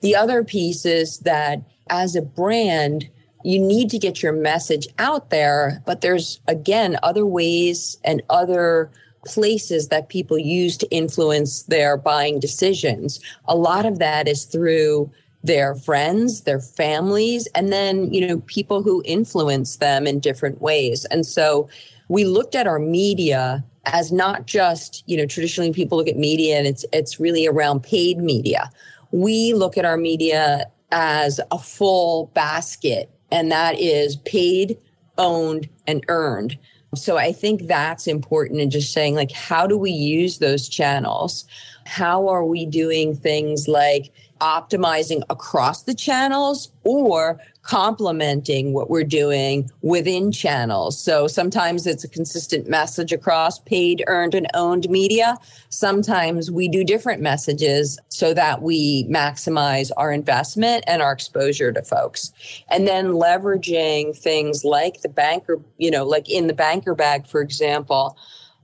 The 0.00 0.14
other 0.14 0.44
piece 0.44 0.84
is 0.84 1.20
that 1.20 1.62
as 1.88 2.16
a 2.16 2.22
brand, 2.22 3.08
you 3.44 3.58
need 3.58 3.90
to 3.90 3.98
get 3.98 4.22
your 4.22 4.32
message 4.32 4.88
out 4.98 5.30
there, 5.30 5.82
but 5.86 6.00
there's 6.00 6.40
again 6.48 6.98
other 7.02 7.26
ways 7.26 7.98
and 8.04 8.22
other 8.30 8.90
places 9.24 9.88
that 9.88 10.08
people 10.08 10.38
use 10.38 10.76
to 10.78 10.90
influence 10.90 11.64
their 11.64 11.96
buying 11.96 12.40
decisions. 12.40 13.20
A 13.46 13.56
lot 13.56 13.84
of 13.84 13.98
that 13.98 14.28
is 14.28 14.44
through 14.44 15.10
their 15.42 15.74
friends, 15.74 16.42
their 16.42 16.60
families, 16.60 17.46
and 17.54 17.72
then, 17.72 18.12
you 18.12 18.26
know, 18.26 18.40
people 18.46 18.82
who 18.82 19.02
influence 19.04 19.76
them 19.76 20.06
in 20.06 20.20
different 20.20 20.60
ways. 20.60 21.04
And 21.06 21.24
so 21.24 21.68
we 22.08 22.24
looked 22.24 22.54
at 22.54 22.66
our 22.66 22.78
media 22.78 23.64
as 23.84 24.10
not 24.10 24.46
just, 24.46 25.04
you 25.06 25.16
know, 25.16 25.26
traditionally 25.26 25.72
people 25.72 25.98
look 25.98 26.08
at 26.08 26.16
media 26.16 26.56
and 26.56 26.66
it's 26.66 26.84
it's 26.92 27.20
really 27.20 27.46
around 27.46 27.82
paid 27.82 28.18
media. 28.18 28.70
We 29.12 29.54
look 29.54 29.78
at 29.78 29.84
our 29.84 29.96
media 29.96 30.66
as 30.90 31.40
a 31.50 31.58
full 31.58 32.30
basket 32.34 33.10
and 33.30 33.50
that 33.50 33.78
is 33.78 34.16
paid, 34.16 34.78
owned 35.18 35.68
and 35.86 36.04
earned. 36.08 36.58
So 36.94 37.16
I 37.16 37.32
think 37.32 37.66
that's 37.66 38.06
important 38.06 38.60
in 38.60 38.70
just 38.70 38.92
saying 38.92 39.14
like 39.14 39.32
how 39.32 39.66
do 39.66 39.76
we 39.76 39.90
use 39.90 40.38
those 40.38 40.68
channels? 40.68 41.44
How 41.84 42.28
are 42.28 42.44
we 42.44 42.66
doing 42.66 43.14
things 43.14 43.68
like 43.68 44.12
optimizing 44.40 45.22
across 45.30 45.82
the 45.82 45.94
channels 45.94 46.70
or 46.84 47.40
complementing 47.62 48.72
what 48.72 48.88
we're 48.88 49.02
doing 49.02 49.68
within 49.82 50.30
channels. 50.30 50.98
So 50.98 51.26
sometimes 51.26 51.86
it's 51.86 52.04
a 52.04 52.08
consistent 52.08 52.68
message 52.68 53.12
across 53.12 53.58
paid, 53.58 54.04
earned, 54.06 54.34
and 54.34 54.46
owned 54.54 54.88
media. 54.88 55.36
Sometimes 55.68 56.50
we 56.50 56.68
do 56.68 56.84
different 56.84 57.20
messages 57.20 57.98
so 58.08 58.32
that 58.34 58.62
we 58.62 59.04
maximize 59.08 59.90
our 59.96 60.12
investment 60.12 60.84
and 60.86 61.02
our 61.02 61.12
exposure 61.12 61.72
to 61.72 61.82
folks. 61.82 62.32
And 62.68 62.86
then 62.86 63.06
leveraging 63.06 64.16
things 64.16 64.64
like 64.64 65.00
the 65.00 65.08
banker, 65.08 65.60
you 65.76 65.90
know, 65.90 66.04
like 66.04 66.30
in 66.30 66.46
the 66.46 66.54
banker 66.54 66.94
bag, 66.94 67.26
for 67.26 67.40
example 67.40 68.16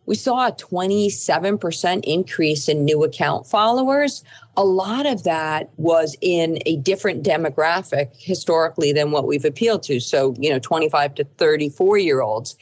we 0.06 0.14
saw 0.14 0.48
a 0.48 0.52
27% 0.52 2.00
increase 2.04 2.68
in 2.68 2.84
new 2.84 3.04
account 3.04 3.46
followers. 3.46 4.24
A 4.56 4.64
lot 4.64 5.06
of 5.06 5.22
that 5.24 5.70
was 5.76 6.16
in 6.20 6.58
a 6.66 6.76
different 6.76 7.24
demographic 7.24 8.10
historically 8.18 8.92
than 8.92 9.10
what 9.10 9.26
we've 9.26 9.44
appealed 9.44 9.82
to. 9.84 10.00
So, 10.00 10.34
you 10.38 10.50
know, 10.50 10.58
25 10.58 11.14
to 11.16 11.24
34 11.24 11.98
year 11.98 12.20
olds. 12.20 12.56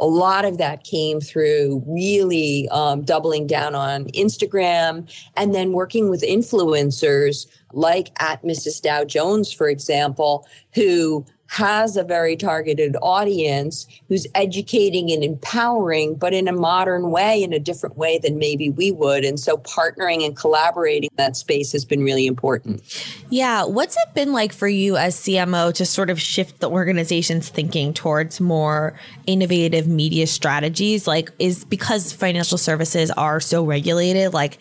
A 0.00 0.06
lot 0.06 0.44
of 0.44 0.58
that 0.58 0.84
came 0.84 1.20
through 1.20 1.82
really 1.84 2.68
um, 2.70 3.02
doubling 3.02 3.48
down 3.48 3.74
on 3.74 4.04
Instagram 4.12 5.10
and 5.36 5.52
then 5.52 5.72
working 5.72 6.08
with 6.08 6.22
influencers 6.22 7.48
like 7.72 8.10
at 8.22 8.42
Mrs. 8.42 8.80
Dow 8.80 9.04
Jones, 9.04 9.52
for 9.52 9.68
example, 9.68 10.46
who 10.74 11.26
has 11.48 11.96
a 11.96 12.04
very 12.04 12.36
targeted 12.36 12.94
audience 13.00 13.86
who's 14.08 14.26
educating 14.34 15.10
and 15.10 15.24
empowering, 15.24 16.14
but 16.14 16.34
in 16.34 16.46
a 16.46 16.52
modern 16.52 17.10
way, 17.10 17.42
in 17.42 17.54
a 17.54 17.58
different 17.58 17.96
way 17.96 18.18
than 18.18 18.38
maybe 18.38 18.68
we 18.68 18.92
would. 18.92 19.24
And 19.24 19.40
so 19.40 19.56
partnering 19.56 20.24
and 20.24 20.36
collaborating 20.36 21.08
that 21.16 21.36
space 21.36 21.72
has 21.72 21.86
been 21.86 22.02
really 22.02 22.26
important. 22.26 22.82
Yeah. 23.30 23.64
What's 23.64 23.96
it 23.96 24.14
been 24.14 24.32
like 24.34 24.52
for 24.52 24.68
you 24.68 24.98
as 24.98 25.16
CMO 25.16 25.72
to 25.74 25.86
sort 25.86 26.10
of 26.10 26.20
shift 26.20 26.60
the 26.60 26.68
organization's 26.68 27.48
thinking 27.48 27.94
towards 27.94 28.40
more 28.40 28.98
innovative 29.26 29.86
media 29.86 30.26
strategies? 30.26 31.06
Like, 31.06 31.30
is 31.38 31.64
because 31.64 32.12
financial 32.12 32.58
services 32.58 33.10
are 33.12 33.40
so 33.40 33.64
regulated, 33.64 34.34
like, 34.34 34.58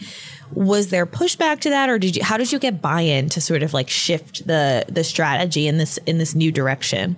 was 0.54 0.90
there 0.90 1.06
pushback 1.06 1.60
to 1.60 1.70
that 1.70 1.90
or 1.90 2.00
did 2.00 2.16
you 2.16 2.24
how 2.24 2.38
did 2.38 2.52
you 2.52 2.60
get 2.60 2.82
buy-in 2.82 3.30
to 3.30 3.42
sort 3.42 3.64
of 3.64 3.74
like 3.74 3.90
shift 3.90 4.46
the 4.48 4.86
the 4.88 5.04
strategy 5.04 5.68
in 5.68 5.78
this 5.78 5.98
in 6.06 6.18
this 6.18 6.36
new 6.36 6.52
direction 6.52 7.18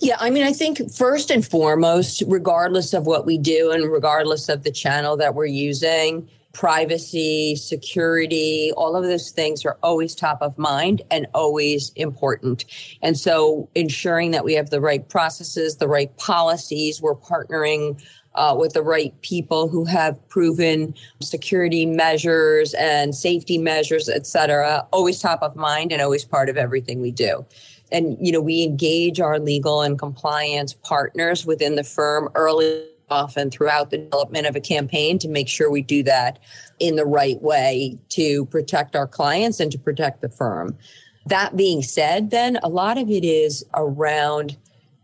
yeah, 0.00 0.16
I 0.18 0.30
mean, 0.30 0.42
I 0.42 0.52
think 0.52 0.92
first 0.92 1.30
and 1.30 1.46
foremost, 1.46 2.22
regardless 2.26 2.92
of 2.94 3.06
what 3.06 3.24
we 3.24 3.38
do 3.38 3.70
and 3.70 3.84
regardless 3.84 4.48
of 4.48 4.64
the 4.64 4.72
channel 4.72 5.16
that 5.18 5.36
we're 5.36 5.46
using, 5.46 6.28
privacy, 6.52 7.54
security, 7.54 8.72
all 8.76 8.96
of 8.96 9.04
those 9.04 9.30
things 9.30 9.64
are 9.64 9.78
always 9.82 10.14
top 10.14 10.38
of 10.42 10.58
mind 10.58 11.02
and 11.10 11.26
always 11.34 11.92
important. 11.94 12.64
And 13.02 13.16
so 13.16 13.68
ensuring 13.74 14.32
that 14.32 14.44
we 14.44 14.54
have 14.54 14.70
the 14.70 14.80
right 14.80 15.08
processes, 15.08 15.76
the 15.76 15.88
right 15.88 16.14
policies, 16.16 17.00
we're 17.00 17.14
partnering 17.14 18.02
uh, 18.38 18.54
with 18.54 18.72
the 18.72 18.82
right 18.82 19.20
people 19.20 19.68
who 19.68 19.84
have 19.84 20.16
proven 20.28 20.94
security 21.20 21.84
measures 21.84 22.72
and 22.74 23.14
safety 23.14 23.58
measures, 23.58 24.08
et 24.08 24.26
cetera, 24.26 24.86
always 24.92 25.18
top 25.18 25.42
of 25.42 25.56
mind 25.56 25.90
and 25.92 26.00
always 26.00 26.24
part 26.24 26.48
of 26.48 26.56
everything 26.56 27.02
we 27.02 27.10
do. 27.10 27.44
And, 27.90 28.16
you 28.20 28.30
know, 28.30 28.40
we 28.40 28.62
engage 28.62 29.18
our 29.18 29.40
legal 29.40 29.82
and 29.82 29.98
compliance 29.98 30.72
partners 30.72 31.44
within 31.44 31.74
the 31.74 31.82
firm 31.82 32.28
early 32.36 32.84
often 33.10 33.50
throughout 33.50 33.90
the 33.90 33.98
development 33.98 34.46
of 34.46 34.54
a 34.54 34.60
campaign 34.60 35.18
to 35.18 35.28
make 35.28 35.48
sure 35.48 35.70
we 35.70 35.82
do 35.82 36.02
that 36.04 36.38
in 36.78 36.94
the 36.94 37.06
right 37.06 37.42
way 37.42 37.98
to 38.10 38.44
protect 38.46 38.94
our 38.94 39.06
clients 39.06 39.58
and 39.58 39.72
to 39.72 39.78
protect 39.78 40.20
the 40.20 40.28
firm. 40.28 40.76
That 41.26 41.56
being 41.56 41.82
said, 41.82 42.30
then 42.30 42.58
a 42.62 42.68
lot 42.68 42.98
of 42.98 43.10
it 43.10 43.24
is 43.24 43.64
around 43.74 44.56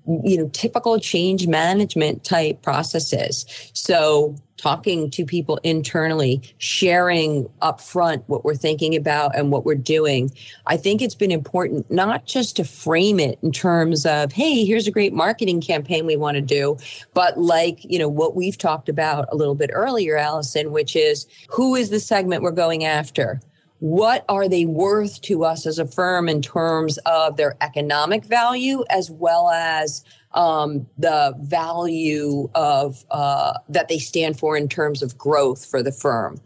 you 0.06 0.36
know 0.36 0.48
typical 0.48 0.98
change 0.98 1.46
management 1.46 2.24
type 2.24 2.62
processes. 2.62 3.46
So 3.72 4.36
talking 4.56 5.10
to 5.10 5.24
people 5.24 5.58
internally 5.62 6.40
sharing 6.58 7.44
upfront 7.60 8.22
what 8.28 8.44
we're 8.44 8.54
thinking 8.54 8.94
about 8.94 9.36
and 9.36 9.50
what 9.50 9.64
we're 9.64 9.74
doing 9.74 10.30
i 10.66 10.76
think 10.76 11.02
it's 11.02 11.14
been 11.14 11.32
important 11.32 11.90
not 11.90 12.24
just 12.24 12.56
to 12.56 12.64
frame 12.64 13.18
it 13.18 13.38
in 13.42 13.50
terms 13.50 14.06
of 14.06 14.32
hey 14.32 14.64
here's 14.64 14.86
a 14.86 14.90
great 14.90 15.12
marketing 15.12 15.60
campaign 15.60 16.06
we 16.06 16.16
want 16.16 16.36
to 16.36 16.40
do 16.40 16.78
but 17.14 17.38
like 17.38 17.84
you 17.84 17.98
know 17.98 18.08
what 18.08 18.36
we've 18.36 18.56
talked 18.56 18.88
about 18.88 19.26
a 19.32 19.36
little 19.36 19.56
bit 19.56 19.70
earlier 19.72 20.16
allison 20.16 20.70
which 20.70 20.94
is 20.94 21.26
who 21.50 21.74
is 21.74 21.90
the 21.90 22.00
segment 22.00 22.42
we're 22.42 22.50
going 22.50 22.84
after 22.84 23.40
what 23.84 24.24
are 24.30 24.48
they 24.48 24.64
worth 24.64 25.20
to 25.20 25.44
us 25.44 25.66
as 25.66 25.78
a 25.78 25.86
firm 25.86 26.26
in 26.26 26.40
terms 26.40 26.96
of 27.04 27.36
their 27.36 27.54
economic 27.60 28.24
value 28.24 28.82
as 28.88 29.10
well 29.10 29.50
as 29.50 30.02
um, 30.32 30.86
the 30.96 31.34
value 31.40 32.48
of 32.54 33.04
uh, 33.10 33.52
that 33.68 33.88
they 33.88 33.98
stand 33.98 34.38
for 34.38 34.56
in 34.56 34.70
terms 34.70 35.02
of 35.02 35.18
growth 35.18 35.66
for 35.66 35.82
the 35.82 35.92
firm? 35.92 36.40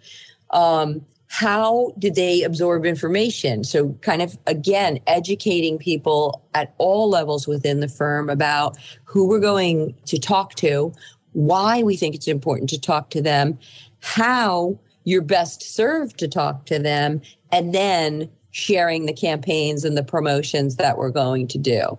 Um, 0.51 1.07
how 1.29 1.93
do 1.97 2.11
they 2.11 2.43
absorb 2.43 2.85
information? 2.85 3.63
So 3.63 3.93
kind 4.01 4.21
of 4.21 4.37
again 4.49 4.99
educating 5.07 5.79
people 5.79 6.43
at 6.55 6.75
all 6.79 7.09
levels 7.09 7.47
within 7.47 7.79
the 7.79 7.87
firm 7.87 8.29
about 8.29 8.77
who 9.05 9.29
we're 9.29 9.39
going 9.39 9.95
to 10.07 10.19
talk 10.19 10.57
to 10.57 10.93
why 11.35 11.85
we 11.85 11.97
think 11.97 12.17
it's 12.17 12.27
important 12.27 12.69
to 12.71 12.81
talk 12.81 13.11
to 13.11 13.23
them 13.23 13.59
how 14.01 14.77
you're 15.09 15.23
best 15.23 15.63
served 15.63 16.19
to 16.19 16.29
talk 16.29 16.67
to 16.67 16.79
them 16.79 17.23
and 17.51 17.75
then 17.75 18.29
sharing 18.51 19.07
the 19.07 19.13
campaigns 19.13 19.83
and 19.83 19.97
the 19.97 20.05
promotions 20.05 20.77
that 20.77 20.99
we're 20.99 21.09
going 21.09 21.49
to 21.49 21.57
do. 21.57 21.97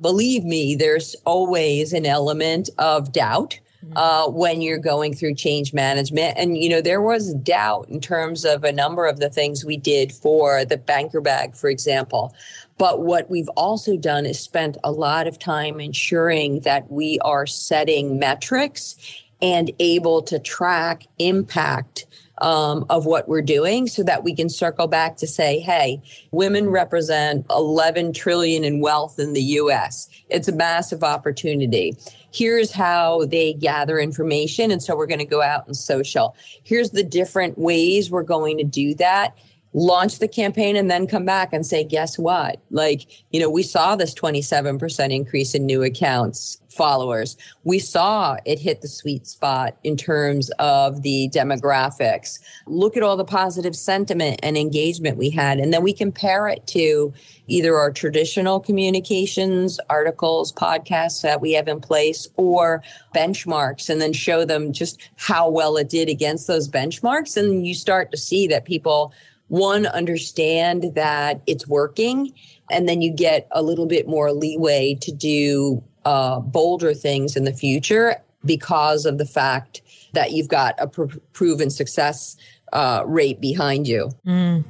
Believe 0.00 0.44
me, 0.44 0.74
there's 0.74 1.16
always 1.24 1.94
an 1.94 2.04
element 2.04 2.68
of 2.76 3.12
doubt 3.12 3.58
mm-hmm. 3.82 3.96
uh, 3.96 4.28
when 4.28 4.60
you're 4.60 4.78
going 4.78 5.14
through 5.14 5.36
change 5.36 5.72
management. 5.72 6.36
And, 6.36 6.58
you 6.58 6.68
know, 6.68 6.82
there 6.82 7.00
was 7.00 7.32
doubt 7.34 7.88
in 7.88 7.98
terms 7.98 8.44
of 8.44 8.62
a 8.62 8.72
number 8.72 9.06
of 9.06 9.20
the 9.20 9.30
things 9.30 9.64
we 9.64 9.78
did 9.78 10.12
for 10.12 10.66
the 10.66 10.76
banker 10.76 11.22
bag, 11.22 11.56
for 11.56 11.70
example. 11.70 12.34
But 12.76 13.02
what 13.02 13.30
we've 13.30 13.50
also 13.56 13.96
done 13.96 14.26
is 14.26 14.38
spent 14.38 14.76
a 14.84 14.92
lot 14.92 15.26
of 15.26 15.38
time 15.38 15.80
ensuring 15.80 16.60
that 16.60 16.90
we 16.90 17.18
are 17.20 17.46
setting 17.46 18.18
metrics 18.18 18.96
and 19.40 19.70
able 19.78 20.20
to 20.22 20.38
track 20.38 21.06
impact 21.18 22.04
um, 22.40 22.84
of 22.90 23.06
what 23.06 23.28
we're 23.28 23.42
doing 23.42 23.86
so 23.86 24.02
that 24.02 24.24
we 24.24 24.34
can 24.34 24.48
circle 24.48 24.86
back 24.86 25.16
to 25.18 25.26
say, 25.26 25.58
hey, 25.58 26.02
women 26.30 26.70
represent 26.70 27.46
11 27.50 28.12
trillion 28.12 28.64
in 28.64 28.80
wealth 28.80 29.18
in 29.18 29.32
the 29.32 29.42
US. 29.42 30.08
It's 30.28 30.48
a 30.48 30.52
massive 30.52 31.02
opportunity. 31.02 31.96
Here's 32.32 32.72
how 32.72 33.24
they 33.26 33.52
gather 33.52 33.98
information. 33.98 34.70
And 34.70 34.82
so 34.82 34.96
we're 34.96 35.06
going 35.06 35.18
to 35.18 35.24
go 35.24 35.42
out 35.42 35.66
and 35.66 35.76
social. 35.76 36.36
Here's 36.62 36.90
the 36.90 37.02
different 37.02 37.58
ways 37.58 38.10
we're 38.10 38.22
going 38.22 38.58
to 38.58 38.64
do 38.64 38.94
that 38.94 39.36
launch 39.72 40.18
the 40.18 40.28
campaign 40.28 40.74
and 40.74 40.90
then 40.90 41.06
come 41.06 41.24
back 41.24 41.52
and 41.52 41.64
say, 41.64 41.84
guess 41.84 42.18
what? 42.18 42.60
Like, 42.70 43.06
you 43.30 43.38
know, 43.38 43.48
we 43.48 43.62
saw 43.62 43.94
this 43.94 44.14
27% 44.14 45.14
increase 45.14 45.54
in 45.54 45.64
new 45.64 45.82
accounts 45.82 46.59
followers. 46.70 47.36
We 47.64 47.78
saw 47.78 48.36
it 48.44 48.58
hit 48.58 48.80
the 48.80 48.88
sweet 48.88 49.26
spot 49.26 49.76
in 49.84 49.96
terms 49.96 50.50
of 50.58 51.02
the 51.02 51.28
demographics. 51.34 52.38
Look 52.66 52.96
at 52.96 53.02
all 53.02 53.16
the 53.16 53.24
positive 53.24 53.74
sentiment 53.74 54.40
and 54.42 54.56
engagement 54.56 55.16
we 55.16 55.30
had. 55.30 55.58
And 55.58 55.72
then 55.72 55.82
we 55.82 55.92
compare 55.92 56.48
it 56.48 56.66
to 56.68 57.12
either 57.46 57.76
our 57.76 57.90
traditional 57.90 58.60
communications, 58.60 59.80
articles, 59.90 60.52
podcasts 60.52 61.22
that 61.22 61.40
we 61.40 61.52
have 61.52 61.68
in 61.68 61.80
place, 61.80 62.28
or 62.36 62.82
benchmarks, 63.14 63.90
and 63.90 64.00
then 64.00 64.12
show 64.12 64.44
them 64.44 64.72
just 64.72 65.00
how 65.16 65.50
well 65.50 65.76
it 65.76 65.88
did 65.88 66.08
against 66.08 66.46
those 66.46 66.68
benchmarks. 66.68 67.36
And 67.36 67.66
you 67.66 67.74
start 67.74 68.10
to 68.12 68.16
see 68.16 68.46
that 68.46 68.64
people 68.64 69.12
one 69.48 69.84
understand 69.86 70.94
that 70.94 71.42
it's 71.48 71.66
working 71.66 72.32
and 72.70 72.88
then 72.88 73.02
you 73.02 73.12
get 73.12 73.48
a 73.50 73.62
little 73.62 73.86
bit 73.86 74.06
more 74.06 74.32
leeway 74.32 74.94
to 75.00 75.10
do 75.10 75.82
uh, 76.04 76.40
bolder 76.40 76.94
things 76.94 77.36
in 77.36 77.44
the 77.44 77.52
future 77.52 78.16
because 78.44 79.04
of 79.04 79.18
the 79.18 79.26
fact 79.26 79.82
that 80.12 80.32
you've 80.32 80.48
got 80.48 80.74
a 80.78 80.86
pr- 80.86 81.16
proven 81.32 81.70
success 81.70 82.36
uh, 82.72 83.02
rate 83.06 83.40
behind 83.40 83.86
you. 83.86 84.10
Mm. 84.26 84.64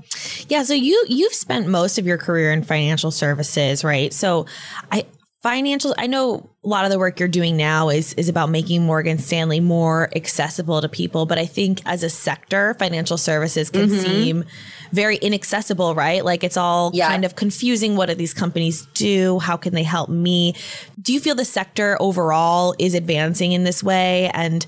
Yeah, 0.48 0.62
so 0.62 0.74
you 0.74 1.04
you've 1.08 1.34
spent 1.34 1.68
most 1.68 1.98
of 1.98 2.06
your 2.06 2.18
career 2.18 2.52
in 2.52 2.62
financial 2.62 3.10
services, 3.10 3.84
right? 3.84 4.12
So 4.12 4.46
I 4.90 5.04
financial 5.42 5.94
i 5.98 6.06
know 6.06 6.48
a 6.64 6.68
lot 6.68 6.84
of 6.84 6.90
the 6.90 6.98
work 6.98 7.18
you're 7.18 7.28
doing 7.28 7.56
now 7.56 7.88
is 7.88 8.12
is 8.14 8.28
about 8.28 8.50
making 8.50 8.84
morgan 8.84 9.18
stanley 9.18 9.60
more 9.60 10.10
accessible 10.14 10.80
to 10.80 10.88
people 10.88 11.26
but 11.26 11.38
i 11.38 11.46
think 11.46 11.80
as 11.86 12.02
a 12.02 12.10
sector 12.10 12.74
financial 12.74 13.16
services 13.16 13.70
can 13.70 13.88
mm-hmm. 13.88 14.00
seem 14.00 14.44
very 14.92 15.16
inaccessible 15.16 15.94
right? 15.94 16.24
Like 16.24 16.44
it's 16.44 16.56
all 16.56 16.90
yeah. 16.94 17.08
kind 17.08 17.24
of 17.24 17.36
confusing. 17.36 17.96
What 17.96 18.08
do 18.08 18.14
these 18.14 18.34
companies 18.34 18.86
do? 18.94 19.38
How 19.38 19.56
can 19.56 19.74
they 19.74 19.82
help 19.82 20.08
me? 20.08 20.54
Do 21.00 21.12
you 21.12 21.20
feel 21.20 21.34
the 21.34 21.44
sector 21.44 21.96
overall 22.00 22.74
is 22.78 22.94
advancing 22.94 23.52
in 23.52 23.64
this 23.64 23.82
way? 23.82 24.30
And 24.34 24.66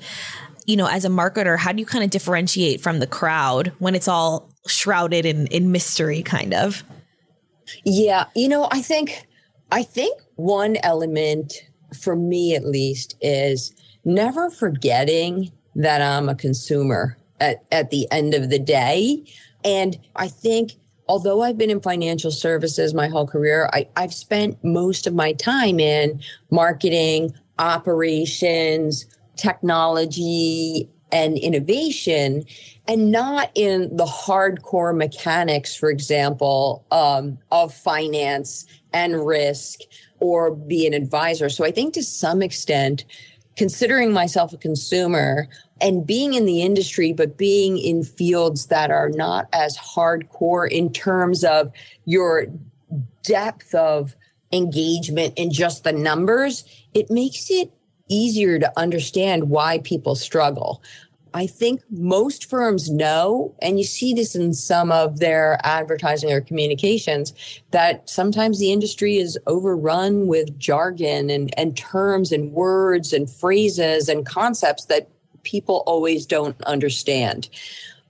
you 0.64 0.76
know 0.76 0.86
as 0.86 1.04
a 1.04 1.08
marketer 1.08 1.58
how 1.58 1.72
do 1.72 1.80
you 1.80 1.86
kind 1.86 2.04
of 2.04 2.10
differentiate 2.10 2.80
from 2.80 3.00
the 3.00 3.06
crowd 3.06 3.72
when 3.80 3.96
it's 3.96 4.06
all 4.06 4.48
shrouded 4.68 5.26
in 5.26 5.48
in 5.48 5.72
mystery 5.72 6.22
kind 6.22 6.54
of? 6.54 6.84
Yeah 7.84 8.26
you 8.36 8.48
know 8.48 8.68
i 8.70 8.80
think 8.80 9.26
I 9.72 9.82
think 9.84 10.20
one 10.36 10.76
element 10.82 11.54
for 11.98 12.14
me 12.14 12.54
at 12.54 12.66
least 12.66 13.16
is 13.22 13.74
never 14.04 14.50
forgetting 14.50 15.50
that 15.74 16.02
I'm 16.02 16.28
a 16.28 16.34
consumer 16.34 17.16
at, 17.40 17.64
at 17.72 17.90
the 17.90 18.06
end 18.12 18.34
of 18.34 18.50
the 18.50 18.58
day. 18.58 19.24
And 19.64 19.98
I 20.14 20.28
think 20.28 20.72
although 21.08 21.40
I've 21.40 21.56
been 21.56 21.70
in 21.70 21.80
financial 21.80 22.30
services 22.30 22.92
my 22.92 23.08
whole 23.08 23.26
career, 23.26 23.70
I, 23.72 23.88
I've 23.96 24.12
spent 24.12 24.62
most 24.62 25.06
of 25.06 25.14
my 25.14 25.32
time 25.32 25.80
in 25.80 26.20
marketing, 26.50 27.32
operations, 27.58 29.06
technology, 29.36 30.90
and 31.12 31.36
innovation, 31.36 32.44
and 32.88 33.12
not 33.12 33.50
in 33.54 33.94
the 33.96 34.06
hardcore 34.06 34.96
mechanics, 34.96 35.76
for 35.76 35.90
example, 35.90 36.84
um, 36.90 37.38
of 37.50 37.72
finance 37.72 38.66
and 38.92 39.26
risk 39.26 39.80
or 40.20 40.54
be 40.54 40.86
an 40.86 40.94
advisor. 40.94 41.48
So 41.48 41.64
I 41.64 41.70
think 41.70 41.94
to 41.94 42.02
some 42.02 42.42
extent, 42.42 43.04
considering 43.56 44.12
myself 44.12 44.52
a 44.52 44.56
consumer 44.56 45.48
and 45.80 46.06
being 46.06 46.34
in 46.34 46.46
the 46.46 46.62
industry, 46.62 47.12
but 47.12 47.36
being 47.36 47.76
in 47.76 48.04
fields 48.04 48.66
that 48.66 48.90
are 48.90 49.10
not 49.10 49.48
as 49.52 49.76
hardcore 49.76 50.70
in 50.70 50.92
terms 50.92 51.44
of 51.44 51.72
your 52.04 52.46
depth 53.22 53.74
of 53.74 54.14
engagement 54.52 55.34
and 55.36 55.52
just 55.52 55.84
the 55.84 55.92
numbers, 55.92 56.64
it 56.94 57.10
makes 57.10 57.50
it 57.50 57.72
easier 58.08 58.58
to 58.58 58.72
understand 58.76 59.50
why 59.50 59.78
people 59.78 60.14
struggle. 60.14 60.82
I 61.34 61.46
think 61.46 61.80
most 61.90 62.50
firms 62.50 62.90
know, 62.90 63.54
and 63.62 63.78
you 63.78 63.84
see 63.84 64.12
this 64.12 64.34
in 64.34 64.52
some 64.52 64.92
of 64.92 65.18
their 65.18 65.58
advertising 65.62 66.30
or 66.30 66.42
communications, 66.42 67.32
that 67.70 68.08
sometimes 68.08 68.58
the 68.58 68.70
industry 68.70 69.16
is 69.16 69.38
overrun 69.46 70.26
with 70.26 70.58
jargon 70.58 71.30
and, 71.30 71.52
and 71.58 71.76
terms 71.76 72.32
and 72.32 72.52
words 72.52 73.12
and 73.12 73.30
phrases 73.30 74.08
and 74.08 74.26
concepts 74.26 74.84
that 74.86 75.08
people 75.42 75.82
always 75.86 76.26
don't 76.26 76.60
understand. 76.64 77.48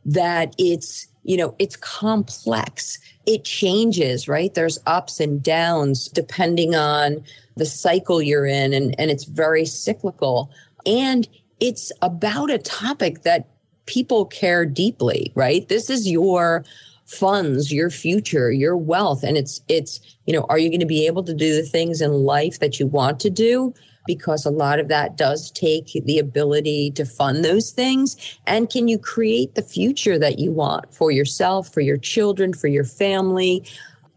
That 0.05 0.55
it's, 0.59 1.07
you 1.25 1.37
know, 1.37 1.55
it's 1.59 1.77
complex. 1.77 2.99
It 3.27 3.45
changes, 3.45 4.29
right? 4.29 4.53
There's 4.53 4.79
ups 4.87 5.21
and 5.21 5.43
downs 5.43 6.09
depending 6.09 6.75
on 6.75 7.23
the 7.57 7.67
cycle 7.67 8.21
you're 8.21 8.47
in, 8.47 8.73
and, 8.73 8.95
and 8.99 9.11
it's 9.11 9.25
very 9.25 9.65
cyclical. 9.65 10.51
And 10.85 11.29
it's 11.61 11.93
about 12.03 12.51
a 12.51 12.59
topic 12.59 13.23
that 13.23 13.49
people 13.87 14.27
care 14.27 14.65
deeply, 14.67 15.33
right? 15.35 15.69
This 15.69 15.91
is 15.91 16.11
your 16.11 16.65
funds, 17.05 17.73
your 17.73 17.91
future, 17.91 18.51
your 18.51 18.77
wealth. 18.77 19.23
And 19.23 19.37
it's, 19.37 19.61
it's, 19.69 20.01
you 20.27 20.33
know, 20.33 20.47
are 20.49 20.59
you 20.59 20.69
going 20.71 20.81
to 20.81 20.87
be 20.87 21.07
able 21.07 21.23
to 21.25 21.35
do 21.35 21.55
the 21.55 21.63
things 21.63 22.01
in 22.01 22.11
life 22.13 22.59
that 22.61 22.81
you 22.81 22.87
want 22.87 23.21
to 23.21 23.31
do? 23.31 23.75
Because 24.07 24.45
a 24.45 24.51
lot 24.51 24.79
of 24.79 24.89
that 24.89 25.17
does 25.17 25.51
take 25.51 25.93
the 25.93 26.19
ability 26.19 26.91
to 26.93 27.05
fund 27.05 27.45
those 27.45 27.71
things. 27.71 28.17
And 28.47 28.69
can 28.69 28.89
you 28.89 28.99
create 28.99 29.55
the 29.55 29.63
future 29.63 30.19
that 30.19 30.39
you 30.39 30.51
want 30.51 30.93
for 30.95 31.11
yourself, 31.11 31.73
for 31.73 31.81
your 31.81 31.99
children, 31.99 32.53
for 32.53 32.67
your 32.67 32.85
family? 32.85 33.65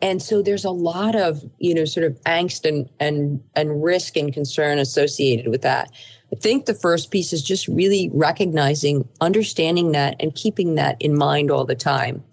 And 0.02 0.22
so 0.22 0.42
there's 0.42 0.66
a 0.66 0.72
lot 0.72 1.16
of, 1.16 1.42
you 1.58 1.74
know, 1.74 1.86
sort 1.86 2.06
of 2.06 2.22
angst 2.24 2.68
and 2.68 2.90
and 3.00 3.42
and 3.56 3.84
risk 3.84 4.18
and 4.18 4.34
concern 4.34 4.78
associated 4.78 5.48
with 5.48 5.62
that. 5.62 5.92
I 6.32 6.36
think 6.36 6.66
the 6.66 6.74
first 6.74 7.12
piece 7.12 7.32
is 7.32 7.42
just 7.42 7.68
really 7.68 8.10
recognizing, 8.14 9.08
understanding 9.22 9.94
that, 9.94 10.16
and 10.20 10.36
keeping 10.36 10.76
that 10.76 11.02
in 11.02 11.16
mind 11.18 11.50
all 11.50 11.66
the 11.66 11.76
time. 11.76 12.24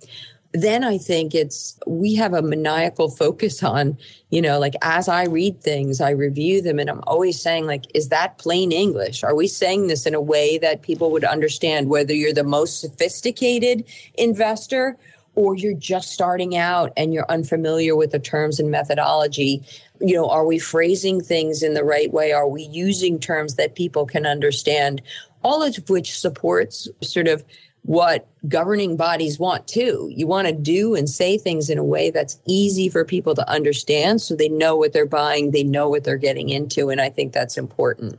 Then 0.55 0.85
I 0.85 0.99
think 0.99 1.35
it's, 1.35 1.79
we 1.87 2.15
have 2.17 2.35
a 2.35 2.43
maniacal 2.43 3.09
focus 3.09 3.63
on, 3.63 3.97
you 4.29 4.43
know, 4.43 4.59
like 4.59 4.75
as 4.83 5.09
I 5.09 5.25
read 5.25 5.63
things, 5.63 5.99
I 6.01 6.11
review 6.11 6.61
them, 6.61 6.79
and 6.79 6.91
I'm 6.91 7.01
always 7.07 7.41
saying, 7.41 7.67
like, 7.67 7.85
is 7.95 8.11
that 8.11 8.37
plain 8.37 8.71
English? 8.71 9.25
Are 9.25 9.35
we 9.35 9.47
saying 9.47 9.87
this 9.87 10.05
in 10.05 10.15
a 10.15 10.21
way 10.21 10.59
that 10.59 10.83
people 10.83 11.11
would 11.11 11.25
understand, 11.25 11.89
whether 11.89 12.13
you're 12.13 12.35
the 12.35 12.45
most 12.45 12.81
sophisticated 12.81 13.85
investor 14.19 14.99
or 15.35 15.57
you're 15.57 15.73
just 15.73 16.13
starting 16.13 16.55
out 16.55 16.93
and 16.99 17.15
you're 17.15 17.31
unfamiliar 17.31 17.97
with 17.97 18.11
the 18.11 18.19
terms 18.19 18.61
and 18.61 18.71
methodology? 18.71 19.65
You 20.01 20.17
know 20.17 20.29
are 20.29 20.45
we 20.45 20.59
phrasing 20.59 21.23
things 21.23 21.63
in 21.63 21.73
the 21.73 21.85
right 21.85 22.13
way? 22.13 22.33
Are 22.33 22.49
we 22.49 22.65
using 22.65 23.19
terms 23.19 23.55
that 23.55 23.75
people 23.75 24.05
can 24.05 24.27
understand? 24.27 25.01
All 25.43 25.63
of 25.63 25.89
which 25.89 26.19
supports 26.19 26.89
sort 27.01 27.29
of 27.29 27.43
what 27.85 28.29
governing 28.49 28.97
bodies 28.97 29.39
want 29.39 29.67
too. 29.67 30.09
You 30.15 30.27
want 30.27 30.47
to 30.47 30.55
do 30.55 30.95
and 30.95 31.09
say 31.09 31.37
things 31.37 31.69
in 31.69 31.79
a 31.79 31.85
way 31.85 32.11
that's 32.11 32.39
easy 32.47 32.89
for 32.89 33.05
people 33.05 33.35
to 33.35 33.51
understand 33.51 34.21
so 34.21 34.37
they 34.37 34.49
know 34.49 34.77
what 34.77 34.93
they're 34.93 35.05
buying, 35.05 35.51
they 35.51 35.65
know 35.65 35.89
what 35.89 36.05
they're 36.05 36.17
getting 36.17 36.49
into. 36.49 36.91
And 36.91 37.01
I 37.01 37.11
think 37.11 37.33
that's 37.33 37.59
important 37.59 38.19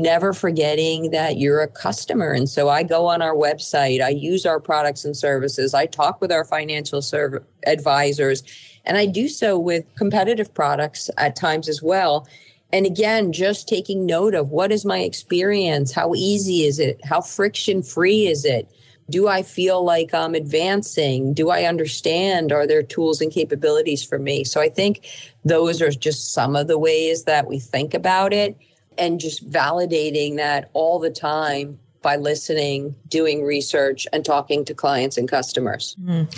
never 0.00 0.32
forgetting 0.32 1.10
that 1.10 1.36
you're 1.36 1.60
a 1.60 1.68
customer. 1.68 2.32
And 2.32 2.48
so 2.48 2.68
I 2.68 2.82
go 2.82 3.06
on 3.06 3.22
our 3.22 3.34
website, 3.34 4.02
I 4.02 4.08
use 4.10 4.46
our 4.46 4.58
products 4.58 5.04
and 5.04 5.16
services, 5.16 5.74
I 5.74 5.86
talk 5.86 6.20
with 6.20 6.32
our 6.32 6.44
financial 6.44 7.02
serv- 7.02 7.44
advisors, 7.66 8.42
and 8.84 8.96
I 8.96 9.06
do 9.06 9.28
so 9.28 9.58
with 9.58 9.84
competitive 9.96 10.52
products 10.54 11.10
at 11.16 11.36
times 11.36 11.68
as 11.68 11.82
well. 11.82 12.26
And 12.72 12.86
again, 12.86 13.32
just 13.32 13.68
taking 13.68 14.06
note 14.06 14.34
of 14.34 14.50
what 14.50 14.72
is 14.72 14.84
my 14.84 15.00
experience? 15.00 15.92
How 15.92 16.14
easy 16.14 16.64
is 16.64 16.78
it? 16.78 17.00
How 17.04 17.20
friction 17.20 17.82
free 17.82 18.26
is 18.26 18.44
it? 18.44 18.70
Do 19.10 19.28
I 19.28 19.42
feel 19.42 19.84
like 19.84 20.14
I'm 20.14 20.34
advancing? 20.34 21.34
Do 21.34 21.50
I 21.50 21.64
understand? 21.64 22.52
Are 22.52 22.66
there 22.66 22.82
tools 22.82 23.20
and 23.20 23.32
capabilities 23.32 24.04
for 24.04 24.18
me? 24.18 24.44
So 24.44 24.60
I 24.60 24.68
think 24.68 25.06
those 25.44 25.82
are 25.82 25.90
just 25.90 26.32
some 26.32 26.56
of 26.56 26.68
the 26.68 26.78
ways 26.78 27.24
that 27.24 27.46
we 27.46 27.58
think 27.58 27.94
about 27.94 28.32
it 28.32 28.56
and 28.96 29.20
just 29.20 29.48
validating 29.50 30.36
that 30.36 30.70
all 30.72 30.98
the 30.98 31.10
time 31.10 31.78
by 32.02 32.16
listening, 32.16 32.94
doing 33.08 33.44
research, 33.44 34.06
and 34.12 34.24
talking 34.24 34.64
to 34.64 34.74
clients 34.74 35.18
and 35.18 35.28
customers. 35.28 35.96
Mm. 36.02 36.32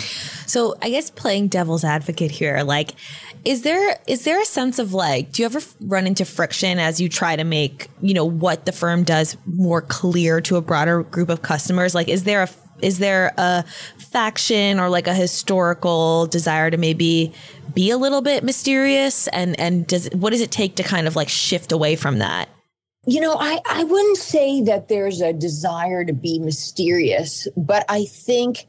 So, 0.47 0.75
I 0.81 0.89
guess 0.89 1.09
playing 1.09 1.47
devil's 1.47 1.83
advocate 1.83 2.31
here, 2.31 2.63
like, 2.63 2.95
is 3.45 3.61
there 3.61 3.97
is 4.07 4.23
there 4.23 4.41
a 4.41 4.45
sense 4.45 4.79
of 4.79 4.93
like, 4.93 5.31
do 5.31 5.41
you 5.41 5.45
ever 5.45 5.59
run 5.81 6.07
into 6.07 6.25
friction 6.25 6.79
as 6.79 6.99
you 6.99 7.09
try 7.09 7.35
to 7.35 7.43
make 7.43 7.87
you 8.01 8.13
know 8.13 8.25
what 8.25 8.65
the 8.65 8.71
firm 8.71 9.03
does 9.03 9.37
more 9.45 9.81
clear 9.81 10.41
to 10.41 10.55
a 10.55 10.61
broader 10.61 11.03
group 11.03 11.29
of 11.29 11.41
customers? 11.41 11.95
Like, 11.95 12.09
is 12.09 12.23
there 12.23 12.43
a 12.43 12.47
is 12.83 12.99
there 12.99 13.33
a 13.37 13.63
faction 13.97 14.79
or 14.79 14.89
like 14.89 15.07
a 15.07 15.13
historical 15.13 16.27
desire 16.27 16.69
to 16.69 16.77
maybe 16.77 17.33
be 17.73 17.89
a 17.89 17.97
little 17.97 18.21
bit 18.21 18.43
mysterious? 18.43 19.27
And 19.29 19.59
and 19.59 19.87
does 19.87 20.09
what 20.13 20.31
does 20.31 20.41
it 20.41 20.51
take 20.51 20.75
to 20.75 20.83
kind 20.83 21.07
of 21.07 21.15
like 21.15 21.29
shift 21.29 21.71
away 21.71 21.95
from 21.95 22.19
that? 22.19 22.49
You 23.05 23.19
know, 23.19 23.35
I, 23.37 23.59
I 23.69 23.83
wouldn't 23.83 24.17
say 24.17 24.61
that 24.63 24.87
there's 24.87 25.19
a 25.19 25.33
desire 25.33 26.05
to 26.05 26.13
be 26.13 26.39
mysterious, 26.39 27.49
but 27.57 27.83
I 27.89 28.05
think 28.05 28.65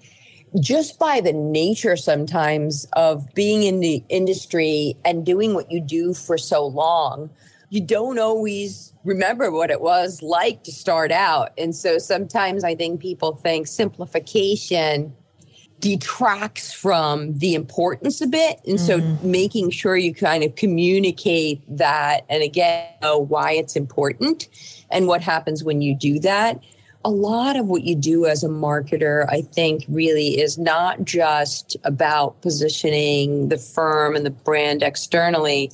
just 0.58 0.98
by 0.98 1.20
the 1.20 1.32
nature 1.32 1.96
sometimes 1.96 2.86
of 2.94 3.32
being 3.34 3.62
in 3.62 3.80
the 3.80 4.02
industry 4.08 4.96
and 5.04 5.26
doing 5.26 5.54
what 5.54 5.70
you 5.70 5.80
do 5.80 6.14
for 6.14 6.38
so 6.38 6.66
long, 6.66 7.30
you 7.70 7.80
don't 7.80 8.18
always 8.18 8.93
remember 9.04 9.50
what 9.50 9.70
it 9.70 9.80
was 9.80 10.22
like 10.22 10.64
to 10.64 10.72
start 10.72 11.12
out. 11.12 11.52
And 11.58 11.76
so 11.76 11.98
sometimes 11.98 12.64
I 12.64 12.74
think 12.74 13.00
people 13.00 13.36
think 13.36 13.66
simplification 13.66 15.14
detracts 15.80 16.72
from 16.72 17.36
the 17.38 17.54
importance 17.54 18.22
a 18.22 18.26
bit. 18.26 18.60
And 18.66 18.78
mm-hmm. 18.78 19.18
so 19.20 19.26
making 19.26 19.70
sure 19.70 19.96
you 19.96 20.14
kind 20.14 20.42
of 20.42 20.54
communicate 20.54 21.62
that 21.68 22.24
and 22.30 22.42
again 22.42 22.88
know 23.02 23.18
why 23.18 23.52
it's 23.52 23.76
important 23.76 24.48
and 24.90 25.06
what 25.06 25.20
happens 25.20 25.62
when 25.62 25.82
you 25.82 25.94
do 25.94 26.18
that. 26.20 26.62
a 27.04 27.10
lot 27.10 27.56
of 27.56 27.66
what 27.66 27.84
you 27.84 27.94
do 27.94 28.24
as 28.24 28.42
a 28.42 28.48
marketer, 28.48 29.26
I 29.28 29.42
think, 29.42 29.84
really 29.88 30.40
is 30.40 30.56
not 30.56 31.04
just 31.04 31.76
about 31.84 32.40
positioning 32.40 33.48
the 33.50 33.58
firm 33.58 34.16
and 34.16 34.24
the 34.24 34.30
brand 34.30 34.82
externally, 34.82 35.70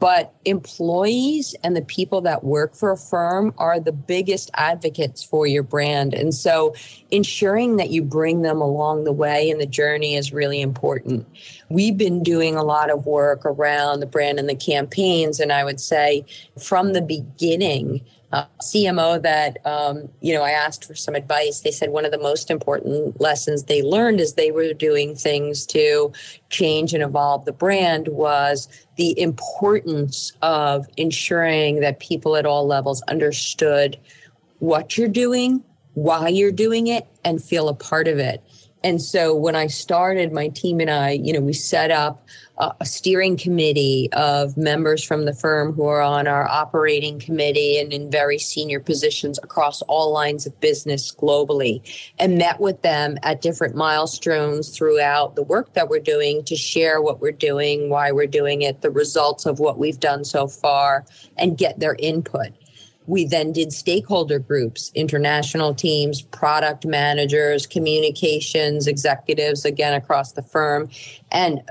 but 0.00 0.34
employees 0.46 1.54
and 1.62 1.76
the 1.76 1.82
people 1.82 2.22
that 2.22 2.42
work 2.42 2.74
for 2.74 2.90
a 2.90 2.96
firm 2.96 3.52
are 3.58 3.78
the 3.78 3.92
biggest 3.92 4.50
advocates 4.54 5.22
for 5.22 5.46
your 5.46 5.62
brand. 5.62 6.14
And 6.14 6.34
so 6.34 6.74
ensuring 7.10 7.76
that 7.76 7.90
you 7.90 8.02
bring 8.02 8.40
them 8.40 8.62
along 8.62 9.04
the 9.04 9.12
way 9.12 9.50
in 9.50 9.58
the 9.58 9.66
journey 9.66 10.16
is 10.16 10.32
really 10.32 10.62
important. 10.62 11.28
We've 11.70 11.96
been 11.96 12.22
doing 12.22 12.56
a 12.56 12.64
lot 12.64 12.90
of 12.90 13.06
work 13.06 13.46
around 13.46 14.00
the 14.00 14.06
brand 14.06 14.38
and 14.38 14.48
the 14.48 14.56
campaigns. 14.56 15.38
And 15.38 15.52
I 15.52 15.64
would 15.64 15.80
say 15.80 16.26
from 16.58 16.92
the 16.92 17.00
beginning, 17.00 18.04
uh, 18.32 18.44
CMO 18.60 19.20
that 19.22 19.58
um, 19.66 20.08
you 20.20 20.32
know 20.34 20.42
I 20.42 20.50
asked 20.50 20.84
for 20.84 20.94
some 20.94 21.14
advice. 21.14 21.60
They 21.60 21.72
said 21.72 21.90
one 21.90 22.04
of 22.04 22.12
the 22.12 22.18
most 22.18 22.50
important 22.50 23.20
lessons 23.20 23.64
they 23.64 23.82
learned 23.82 24.20
as 24.20 24.34
they 24.34 24.52
were 24.52 24.72
doing 24.72 25.16
things 25.16 25.66
to 25.66 26.12
change 26.48 26.94
and 26.94 27.02
evolve 27.02 27.44
the 27.44 27.52
brand 27.52 28.08
was 28.08 28.68
the 28.96 29.18
importance 29.18 30.32
of 30.42 30.86
ensuring 30.96 31.80
that 31.80 31.98
people 31.98 32.36
at 32.36 32.46
all 32.46 32.66
levels 32.66 33.02
understood 33.08 33.98
what 34.60 34.96
you're 34.96 35.08
doing, 35.08 35.64
why 35.94 36.28
you're 36.28 36.52
doing 36.52 36.86
it, 36.86 37.06
and 37.24 37.42
feel 37.42 37.68
a 37.68 37.74
part 37.74 38.06
of 38.06 38.18
it. 38.18 38.42
And 38.82 39.00
so 39.00 39.34
when 39.34 39.56
I 39.56 39.66
started, 39.66 40.32
my 40.32 40.48
team 40.48 40.80
and 40.80 40.90
I, 40.90 41.10
you 41.10 41.32
know, 41.32 41.40
we 41.40 41.52
set 41.52 41.90
up 41.90 42.22
a 42.80 42.84
steering 42.84 43.38
committee 43.38 44.10
of 44.12 44.56
members 44.56 45.02
from 45.02 45.24
the 45.24 45.32
firm 45.32 45.72
who 45.72 45.86
are 45.86 46.02
on 46.02 46.26
our 46.26 46.46
operating 46.46 47.18
committee 47.18 47.78
and 47.78 47.90
in 47.90 48.10
very 48.10 48.38
senior 48.38 48.80
positions 48.80 49.38
across 49.42 49.80
all 49.82 50.12
lines 50.12 50.46
of 50.46 50.60
business 50.60 51.14
globally 51.14 51.80
and 52.18 52.36
met 52.36 52.60
with 52.60 52.82
them 52.82 53.16
at 53.22 53.40
different 53.40 53.74
milestones 53.74 54.76
throughout 54.76 55.36
the 55.36 55.42
work 55.42 55.72
that 55.72 55.88
we're 55.88 56.00
doing 56.00 56.44
to 56.44 56.54
share 56.54 57.00
what 57.00 57.20
we're 57.20 57.32
doing, 57.32 57.88
why 57.88 58.12
we're 58.12 58.26
doing 58.26 58.60
it, 58.60 58.82
the 58.82 58.90
results 58.90 59.46
of 59.46 59.58
what 59.58 59.78
we've 59.78 60.00
done 60.00 60.22
so 60.22 60.46
far, 60.46 61.06
and 61.38 61.56
get 61.56 61.80
their 61.80 61.96
input. 61.98 62.48
We 63.06 63.26
then 63.26 63.52
did 63.52 63.72
stakeholder 63.72 64.38
groups, 64.38 64.92
international 64.94 65.74
teams, 65.74 66.22
product 66.22 66.84
managers, 66.84 67.66
communications 67.66 68.86
executives, 68.86 69.64
again, 69.64 69.94
across 69.94 70.32
the 70.32 70.42
firm, 70.42 70.88
and 71.32 71.62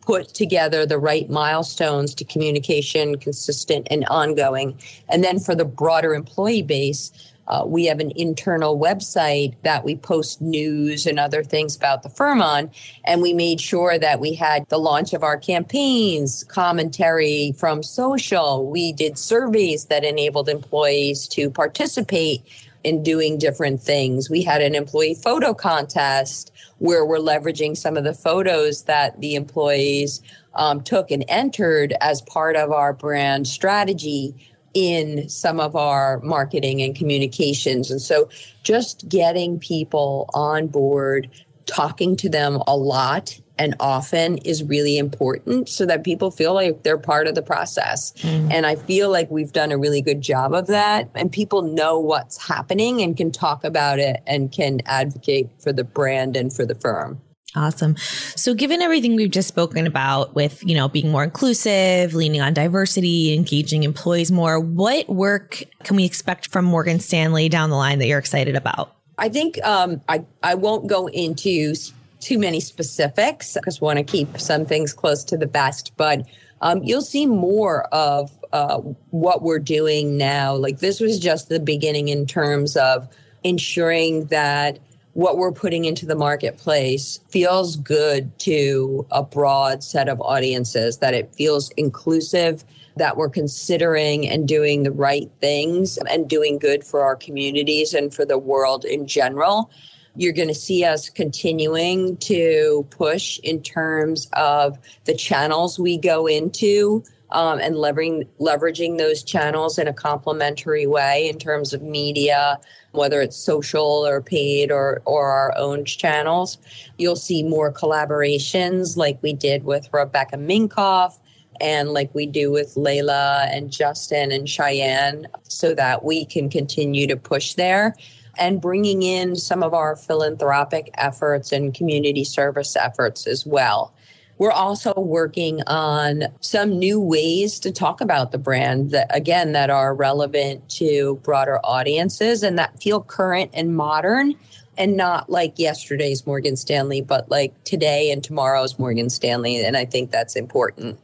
put 0.00 0.28
together 0.28 0.86
the 0.86 0.98
right 0.98 1.28
milestones 1.28 2.14
to 2.14 2.24
communication, 2.24 3.18
consistent 3.18 3.86
and 3.90 4.04
ongoing. 4.06 4.78
And 5.08 5.24
then 5.24 5.40
for 5.40 5.54
the 5.54 5.64
broader 5.64 6.14
employee 6.14 6.62
base, 6.62 7.10
uh, 7.48 7.64
we 7.66 7.86
have 7.86 8.00
an 8.00 8.12
internal 8.16 8.78
website 8.78 9.54
that 9.62 9.84
we 9.84 9.96
post 9.96 10.40
news 10.40 11.06
and 11.06 11.18
other 11.18 11.44
things 11.44 11.76
about 11.76 12.02
the 12.02 12.08
firm 12.08 12.42
on. 12.42 12.70
And 13.04 13.22
we 13.22 13.32
made 13.32 13.60
sure 13.60 13.98
that 13.98 14.20
we 14.20 14.34
had 14.34 14.68
the 14.68 14.78
launch 14.78 15.12
of 15.12 15.22
our 15.22 15.38
campaigns, 15.38 16.44
commentary 16.44 17.52
from 17.58 17.82
social. 17.82 18.68
We 18.68 18.92
did 18.92 19.18
surveys 19.18 19.86
that 19.86 20.04
enabled 20.04 20.48
employees 20.48 21.28
to 21.28 21.50
participate 21.50 22.42
in 22.84 23.02
doing 23.02 23.36
different 23.36 23.80
things. 23.80 24.30
We 24.30 24.42
had 24.42 24.62
an 24.62 24.74
employee 24.74 25.14
photo 25.14 25.54
contest 25.54 26.52
where 26.78 27.04
we're 27.04 27.18
leveraging 27.18 27.76
some 27.76 27.96
of 27.96 28.04
the 28.04 28.14
photos 28.14 28.84
that 28.84 29.20
the 29.20 29.34
employees 29.34 30.22
um, 30.54 30.82
took 30.82 31.10
and 31.10 31.24
entered 31.28 31.94
as 32.00 32.22
part 32.22 32.54
of 32.54 32.70
our 32.70 32.92
brand 32.92 33.48
strategy 33.48 34.34
in 34.76 35.26
some 35.26 35.58
of 35.58 35.74
our 35.74 36.20
marketing 36.20 36.82
and 36.82 36.94
communications. 36.94 37.90
And 37.90 37.98
so 37.98 38.28
just 38.62 39.08
getting 39.08 39.58
people 39.58 40.28
on 40.34 40.66
board, 40.66 41.30
talking 41.64 42.14
to 42.16 42.28
them 42.28 42.62
a 42.66 42.76
lot 42.76 43.40
and 43.58 43.74
often 43.80 44.36
is 44.36 44.62
really 44.62 44.98
important 44.98 45.70
so 45.70 45.86
that 45.86 46.04
people 46.04 46.30
feel 46.30 46.52
like 46.52 46.82
they're 46.82 46.98
part 46.98 47.26
of 47.26 47.34
the 47.34 47.40
process. 47.40 48.12
Mm. 48.18 48.52
And 48.52 48.66
I 48.66 48.76
feel 48.76 49.10
like 49.10 49.30
we've 49.30 49.50
done 49.50 49.72
a 49.72 49.78
really 49.78 50.02
good 50.02 50.20
job 50.20 50.52
of 50.52 50.66
that. 50.66 51.08
And 51.14 51.32
people 51.32 51.62
know 51.62 51.98
what's 51.98 52.46
happening 52.46 53.00
and 53.00 53.16
can 53.16 53.32
talk 53.32 53.64
about 53.64 53.98
it 53.98 54.22
and 54.26 54.52
can 54.52 54.82
advocate 54.84 55.48
for 55.58 55.72
the 55.72 55.84
brand 55.84 56.36
and 56.36 56.52
for 56.52 56.66
the 56.66 56.74
firm. 56.74 57.22
Awesome. 57.56 57.96
So 58.36 58.52
given 58.52 58.82
everything 58.82 59.16
we've 59.16 59.30
just 59.30 59.48
spoken 59.48 59.86
about 59.86 60.34
with, 60.34 60.62
you 60.62 60.74
know, 60.74 60.88
being 60.88 61.10
more 61.10 61.24
inclusive, 61.24 62.12
leaning 62.12 62.42
on 62.42 62.52
diversity, 62.52 63.32
engaging 63.34 63.82
employees 63.82 64.30
more, 64.30 64.60
what 64.60 65.08
work 65.08 65.62
can 65.82 65.96
we 65.96 66.04
expect 66.04 66.48
from 66.48 66.66
Morgan 66.66 67.00
Stanley 67.00 67.48
down 67.48 67.70
the 67.70 67.76
line 67.76 67.98
that 68.00 68.08
you're 68.08 68.18
excited 68.18 68.56
about? 68.56 68.94
I 69.16 69.30
think 69.30 69.58
um, 69.64 70.02
I, 70.06 70.26
I 70.42 70.54
won't 70.54 70.86
go 70.86 71.06
into 71.06 71.74
too 72.20 72.38
many 72.38 72.60
specifics 72.60 73.54
because 73.54 73.80
want 73.80 73.98
to 73.98 74.04
keep 74.04 74.38
some 74.38 74.66
things 74.66 74.92
close 74.92 75.24
to 75.24 75.38
the 75.38 75.46
best, 75.46 75.96
but 75.96 76.26
um, 76.60 76.82
you'll 76.82 77.00
see 77.00 77.24
more 77.24 77.84
of 77.94 78.30
uh, 78.52 78.78
what 79.10 79.42
we're 79.42 79.58
doing 79.58 80.18
now. 80.18 80.54
Like 80.54 80.80
this 80.80 81.00
was 81.00 81.18
just 81.18 81.48
the 81.48 81.60
beginning 81.60 82.08
in 82.08 82.26
terms 82.26 82.76
of 82.76 83.08
ensuring 83.44 84.26
that 84.26 84.78
what 85.16 85.38
we're 85.38 85.50
putting 85.50 85.86
into 85.86 86.04
the 86.04 86.14
marketplace 86.14 87.20
feels 87.30 87.76
good 87.76 88.38
to 88.38 89.06
a 89.10 89.22
broad 89.22 89.82
set 89.82 90.10
of 90.10 90.20
audiences, 90.20 90.98
that 90.98 91.14
it 91.14 91.34
feels 91.34 91.70
inclusive, 91.78 92.64
that 92.96 93.16
we're 93.16 93.30
considering 93.30 94.28
and 94.28 94.46
doing 94.46 94.82
the 94.82 94.92
right 94.92 95.30
things 95.40 95.96
and 96.10 96.28
doing 96.28 96.58
good 96.58 96.84
for 96.84 97.00
our 97.00 97.16
communities 97.16 97.94
and 97.94 98.12
for 98.12 98.26
the 98.26 98.36
world 98.36 98.84
in 98.84 99.06
general. 99.06 99.70
You're 100.16 100.34
going 100.34 100.48
to 100.48 100.54
see 100.54 100.84
us 100.84 101.08
continuing 101.08 102.18
to 102.18 102.86
push 102.90 103.38
in 103.38 103.62
terms 103.62 104.28
of 104.34 104.78
the 105.06 105.14
channels 105.14 105.78
we 105.78 105.96
go 105.96 106.26
into 106.26 107.02
um, 107.30 107.58
and 107.58 107.76
leveraging 107.76 108.26
leveraging 108.40 108.98
those 108.98 109.22
channels 109.22 109.78
in 109.78 109.88
a 109.88 109.92
complementary 109.92 110.86
way 110.86 111.28
in 111.28 111.38
terms 111.38 111.72
of 111.72 111.82
media, 111.82 112.58
whether 112.92 113.20
it's 113.20 113.36
social 113.36 114.06
or 114.06 114.22
paid 114.22 114.70
or 114.70 115.02
or 115.04 115.30
our 115.30 115.56
own 115.56 115.84
channels. 115.84 116.58
You'll 116.98 117.16
see 117.16 117.42
more 117.42 117.72
collaborations 117.72 118.96
like 118.96 119.22
we 119.22 119.32
did 119.32 119.64
with 119.64 119.88
Rebecca 119.92 120.36
Minkoff 120.36 121.18
and 121.60 121.90
like 121.90 122.14
we 122.14 122.26
do 122.26 122.50
with 122.50 122.74
Leylah 122.74 123.48
and 123.50 123.70
Justin 123.70 124.30
and 124.30 124.48
Cheyenne 124.48 125.26
so 125.44 125.74
that 125.74 126.04
we 126.04 126.24
can 126.24 126.50
continue 126.50 127.06
to 127.06 127.16
push 127.16 127.54
there 127.54 127.96
and 128.38 128.60
bringing 128.60 129.02
in 129.02 129.36
some 129.36 129.62
of 129.62 129.72
our 129.72 129.96
philanthropic 129.96 130.90
efforts 130.94 131.52
and 131.52 131.74
community 131.74 132.24
service 132.24 132.76
efforts 132.76 133.26
as 133.26 133.46
well. 133.46 133.94
We're 134.38 134.52
also 134.52 134.92
working 134.94 135.62
on 135.66 136.24
some 136.40 136.78
new 136.78 137.00
ways 137.00 137.58
to 137.60 137.72
talk 137.72 138.00
about 138.00 138.32
the 138.32 138.38
brand 138.38 138.90
that, 138.90 139.06
again, 139.14 139.52
that 139.52 139.70
are 139.70 139.94
relevant 139.94 140.68
to 140.70 141.20
broader 141.22 141.58
audiences 141.64 142.42
and 142.42 142.58
that 142.58 142.82
feel 142.82 143.02
current 143.02 143.50
and 143.54 143.74
modern 143.74 144.34
and 144.78 144.96
not 144.96 145.30
like 145.30 145.58
yesterday's 145.58 146.26
Morgan 146.26 146.56
Stanley, 146.56 147.00
but 147.00 147.30
like 147.30 147.64
today 147.64 148.10
and 148.10 148.22
tomorrow's 148.22 148.78
Morgan 148.78 149.08
Stanley. 149.08 149.64
And 149.64 149.76
I 149.76 149.86
think 149.86 150.10
that's 150.10 150.36
important. 150.36 150.98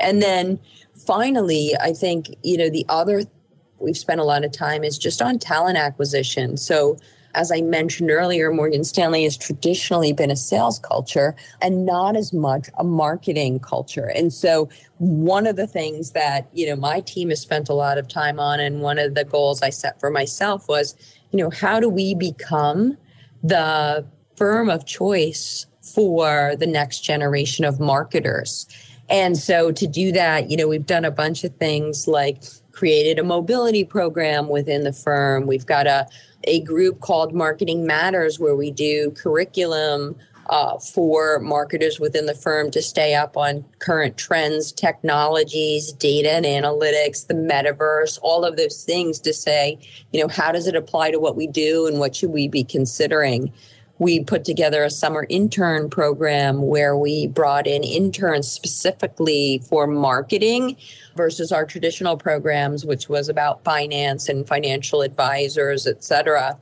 And 0.00 0.20
then 0.20 0.58
finally, 1.06 1.74
I 1.80 1.92
think, 1.92 2.34
you 2.42 2.58
know, 2.58 2.68
the 2.68 2.84
other 2.88 3.22
we've 3.78 3.96
spent 3.96 4.20
a 4.20 4.24
lot 4.24 4.44
of 4.44 4.52
time 4.52 4.84
is 4.84 4.96
just 4.96 5.20
on 5.20 5.38
talent 5.38 5.76
acquisition. 5.76 6.56
So 6.56 6.98
as 7.34 7.50
I 7.50 7.60
mentioned 7.62 8.10
earlier, 8.10 8.52
Morgan 8.52 8.84
Stanley 8.84 9.24
has 9.24 9.36
traditionally 9.36 10.12
been 10.12 10.30
a 10.30 10.36
sales 10.36 10.78
culture 10.78 11.34
and 11.60 11.86
not 11.86 12.16
as 12.16 12.32
much 12.32 12.68
a 12.78 12.84
marketing 12.84 13.60
culture. 13.60 14.10
And 14.14 14.32
so 14.32 14.68
one 14.98 15.46
of 15.46 15.56
the 15.56 15.66
things 15.66 16.12
that, 16.12 16.48
you 16.52 16.66
know, 16.66 16.76
my 16.76 17.00
team 17.00 17.30
has 17.30 17.40
spent 17.40 17.68
a 17.68 17.74
lot 17.74 17.98
of 17.98 18.08
time 18.08 18.38
on 18.38 18.60
and 18.60 18.80
one 18.80 18.98
of 18.98 19.14
the 19.14 19.24
goals 19.24 19.62
I 19.62 19.70
set 19.70 19.98
for 19.98 20.10
myself 20.10 20.68
was, 20.68 20.94
you 21.30 21.38
know, 21.38 21.50
how 21.50 21.80
do 21.80 21.88
we 21.88 22.14
become 22.14 22.98
the 23.42 24.06
firm 24.36 24.68
of 24.68 24.86
choice 24.86 25.66
for 25.94 26.54
the 26.56 26.66
next 26.66 27.00
generation 27.00 27.64
of 27.64 27.80
marketers? 27.80 28.66
And 29.08 29.36
so 29.36 29.72
to 29.72 29.86
do 29.86 30.12
that, 30.12 30.50
you 30.50 30.56
know, 30.56 30.68
we've 30.68 30.86
done 30.86 31.04
a 31.04 31.10
bunch 31.10 31.44
of 31.44 31.54
things 31.56 32.06
like 32.06 32.42
created 32.72 33.18
a 33.18 33.24
mobility 33.24 33.84
program 33.84 34.48
within 34.48 34.84
the 34.84 34.92
firm. 34.92 35.46
We've 35.46 35.66
got 35.66 35.86
a 35.86 36.08
a 36.44 36.60
group 36.60 37.00
called 37.00 37.34
Marketing 37.34 37.86
Matters, 37.86 38.38
where 38.38 38.56
we 38.56 38.70
do 38.70 39.10
curriculum 39.12 40.16
uh, 40.50 40.78
for 40.78 41.38
marketers 41.38 42.00
within 42.00 42.26
the 42.26 42.34
firm 42.34 42.70
to 42.70 42.82
stay 42.82 43.14
up 43.14 43.36
on 43.36 43.64
current 43.78 44.16
trends, 44.16 44.72
technologies, 44.72 45.92
data 45.92 46.32
and 46.32 46.44
analytics, 46.44 47.26
the 47.26 47.34
metaverse, 47.34 48.18
all 48.22 48.44
of 48.44 48.56
those 48.56 48.84
things 48.84 49.20
to 49.20 49.32
say, 49.32 49.78
you 50.12 50.20
know, 50.20 50.28
how 50.28 50.52
does 50.52 50.66
it 50.66 50.74
apply 50.74 51.10
to 51.10 51.20
what 51.20 51.36
we 51.36 51.46
do 51.46 51.86
and 51.86 51.98
what 51.98 52.16
should 52.16 52.30
we 52.30 52.48
be 52.48 52.64
considering? 52.64 53.52
We 54.02 54.24
put 54.24 54.44
together 54.44 54.82
a 54.82 54.90
summer 54.90 55.26
intern 55.28 55.88
program 55.88 56.66
where 56.66 56.96
we 56.96 57.28
brought 57.28 57.68
in 57.68 57.84
interns 57.84 58.50
specifically 58.50 59.62
for 59.68 59.86
marketing 59.86 60.76
versus 61.14 61.52
our 61.52 61.64
traditional 61.64 62.16
programs, 62.16 62.84
which 62.84 63.08
was 63.08 63.28
about 63.28 63.62
finance 63.62 64.28
and 64.28 64.44
financial 64.44 65.02
advisors, 65.02 65.86
et 65.86 66.02
cetera. 66.02 66.58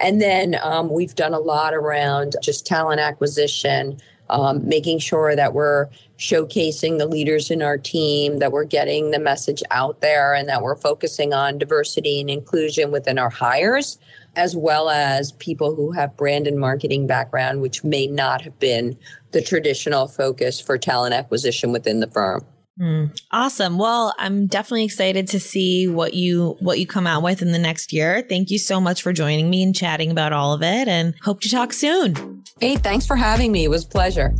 And 0.00 0.20
then 0.20 0.58
um, 0.62 0.92
we've 0.92 1.14
done 1.14 1.32
a 1.32 1.38
lot 1.38 1.72
around 1.72 2.36
just 2.42 2.66
talent 2.66 3.00
acquisition, 3.00 3.98
um, 4.28 4.68
making 4.68 4.98
sure 4.98 5.34
that 5.34 5.54
we're 5.54 5.88
showcasing 6.18 6.98
the 6.98 7.06
leaders 7.06 7.50
in 7.50 7.62
our 7.62 7.78
team, 7.78 8.38
that 8.38 8.52
we're 8.52 8.64
getting 8.64 9.12
the 9.12 9.18
message 9.18 9.62
out 9.70 10.02
there, 10.02 10.34
and 10.34 10.46
that 10.50 10.60
we're 10.60 10.76
focusing 10.76 11.32
on 11.32 11.56
diversity 11.56 12.20
and 12.20 12.28
inclusion 12.28 12.90
within 12.90 13.18
our 13.18 13.30
hires, 13.30 13.98
as 14.36 14.56
well 14.56 14.88
as 14.88 15.32
people 15.32 15.74
who 15.74 15.92
have 15.92 16.16
brand 16.16 16.46
and 16.46 16.58
marketing 16.58 17.06
background, 17.06 17.60
which 17.60 17.84
may 17.84 18.06
not 18.06 18.42
have 18.42 18.58
been 18.58 18.96
the 19.32 19.42
traditional 19.42 20.08
focus 20.08 20.60
for 20.60 20.78
talent 20.78 21.14
acquisition 21.14 21.72
within 21.72 22.00
the 22.00 22.06
firm. 22.06 22.44
Mm, 22.80 23.16
awesome. 23.30 23.78
Well, 23.78 24.14
I'm 24.18 24.46
definitely 24.46 24.84
excited 24.84 25.28
to 25.28 25.40
see 25.40 25.88
what 25.88 26.14
you 26.14 26.56
what 26.60 26.78
you 26.78 26.86
come 26.86 27.06
out 27.06 27.22
with 27.22 27.42
in 27.42 27.52
the 27.52 27.58
next 27.58 27.92
year. 27.92 28.24
Thank 28.26 28.50
you 28.50 28.58
so 28.58 28.80
much 28.80 29.02
for 29.02 29.12
joining 29.12 29.50
me 29.50 29.62
and 29.62 29.74
chatting 29.74 30.10
about 30.10 30.32
all 30.32 30.54
of 30.54 30.62
it 30.62 30.88
and 30.88 31.14
hope 31.22 31.42
to 31.42 31.50
talk 31.50 31.74
soon. 31.74 32.42
Hey, 32.60 32.76
thanks 32.76 33.06
for 33.06 33.16
having 33.16 33.52
me. 33.52 33.64
It 33.64 33.70
was 33.70 33.84
a 33.84 33.88
pleasure. 33.88 34.34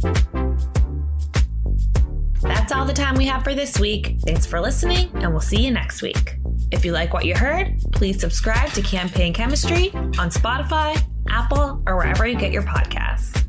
That's 2.40 2.72
all 2.72 2.84
the 2.86 2.94
time 2.94 3.14
we 3.14 3.26
have 3.26 3.44
for 3.44 3.54
this 3.54 3.78
week. 3.78 4.16
Thanks 4.26 4.46
for 4.46 4.60
listening, 4.60 5.10
and 5.16 5.30
we'll 5.30 5.40
see 5.40 5.62
you 5.62 5.70
next 5.70 6.02
week. 6.02 6.41
If 6.72 6.86
you 6.86 6.92
like 6.92 7.12
what 7.12 7.26
you 7.26 7.36
heard, 7.36 7.78
please 7.92 8.18
subscribe 8.18 8.70
to 8.70 8.82
Campaign 8.82 9.34
Chemistry 9.34 9.90
on 9.92 10.30
Spotify, 10.30 10.98
Apple, 11.28 11.82
or 11.86 11.96
wherever 11.96 12.26
you 12.26 12.34
get 12.34 12.50
your 12.50 12.62
podcasts. 12.62 13.42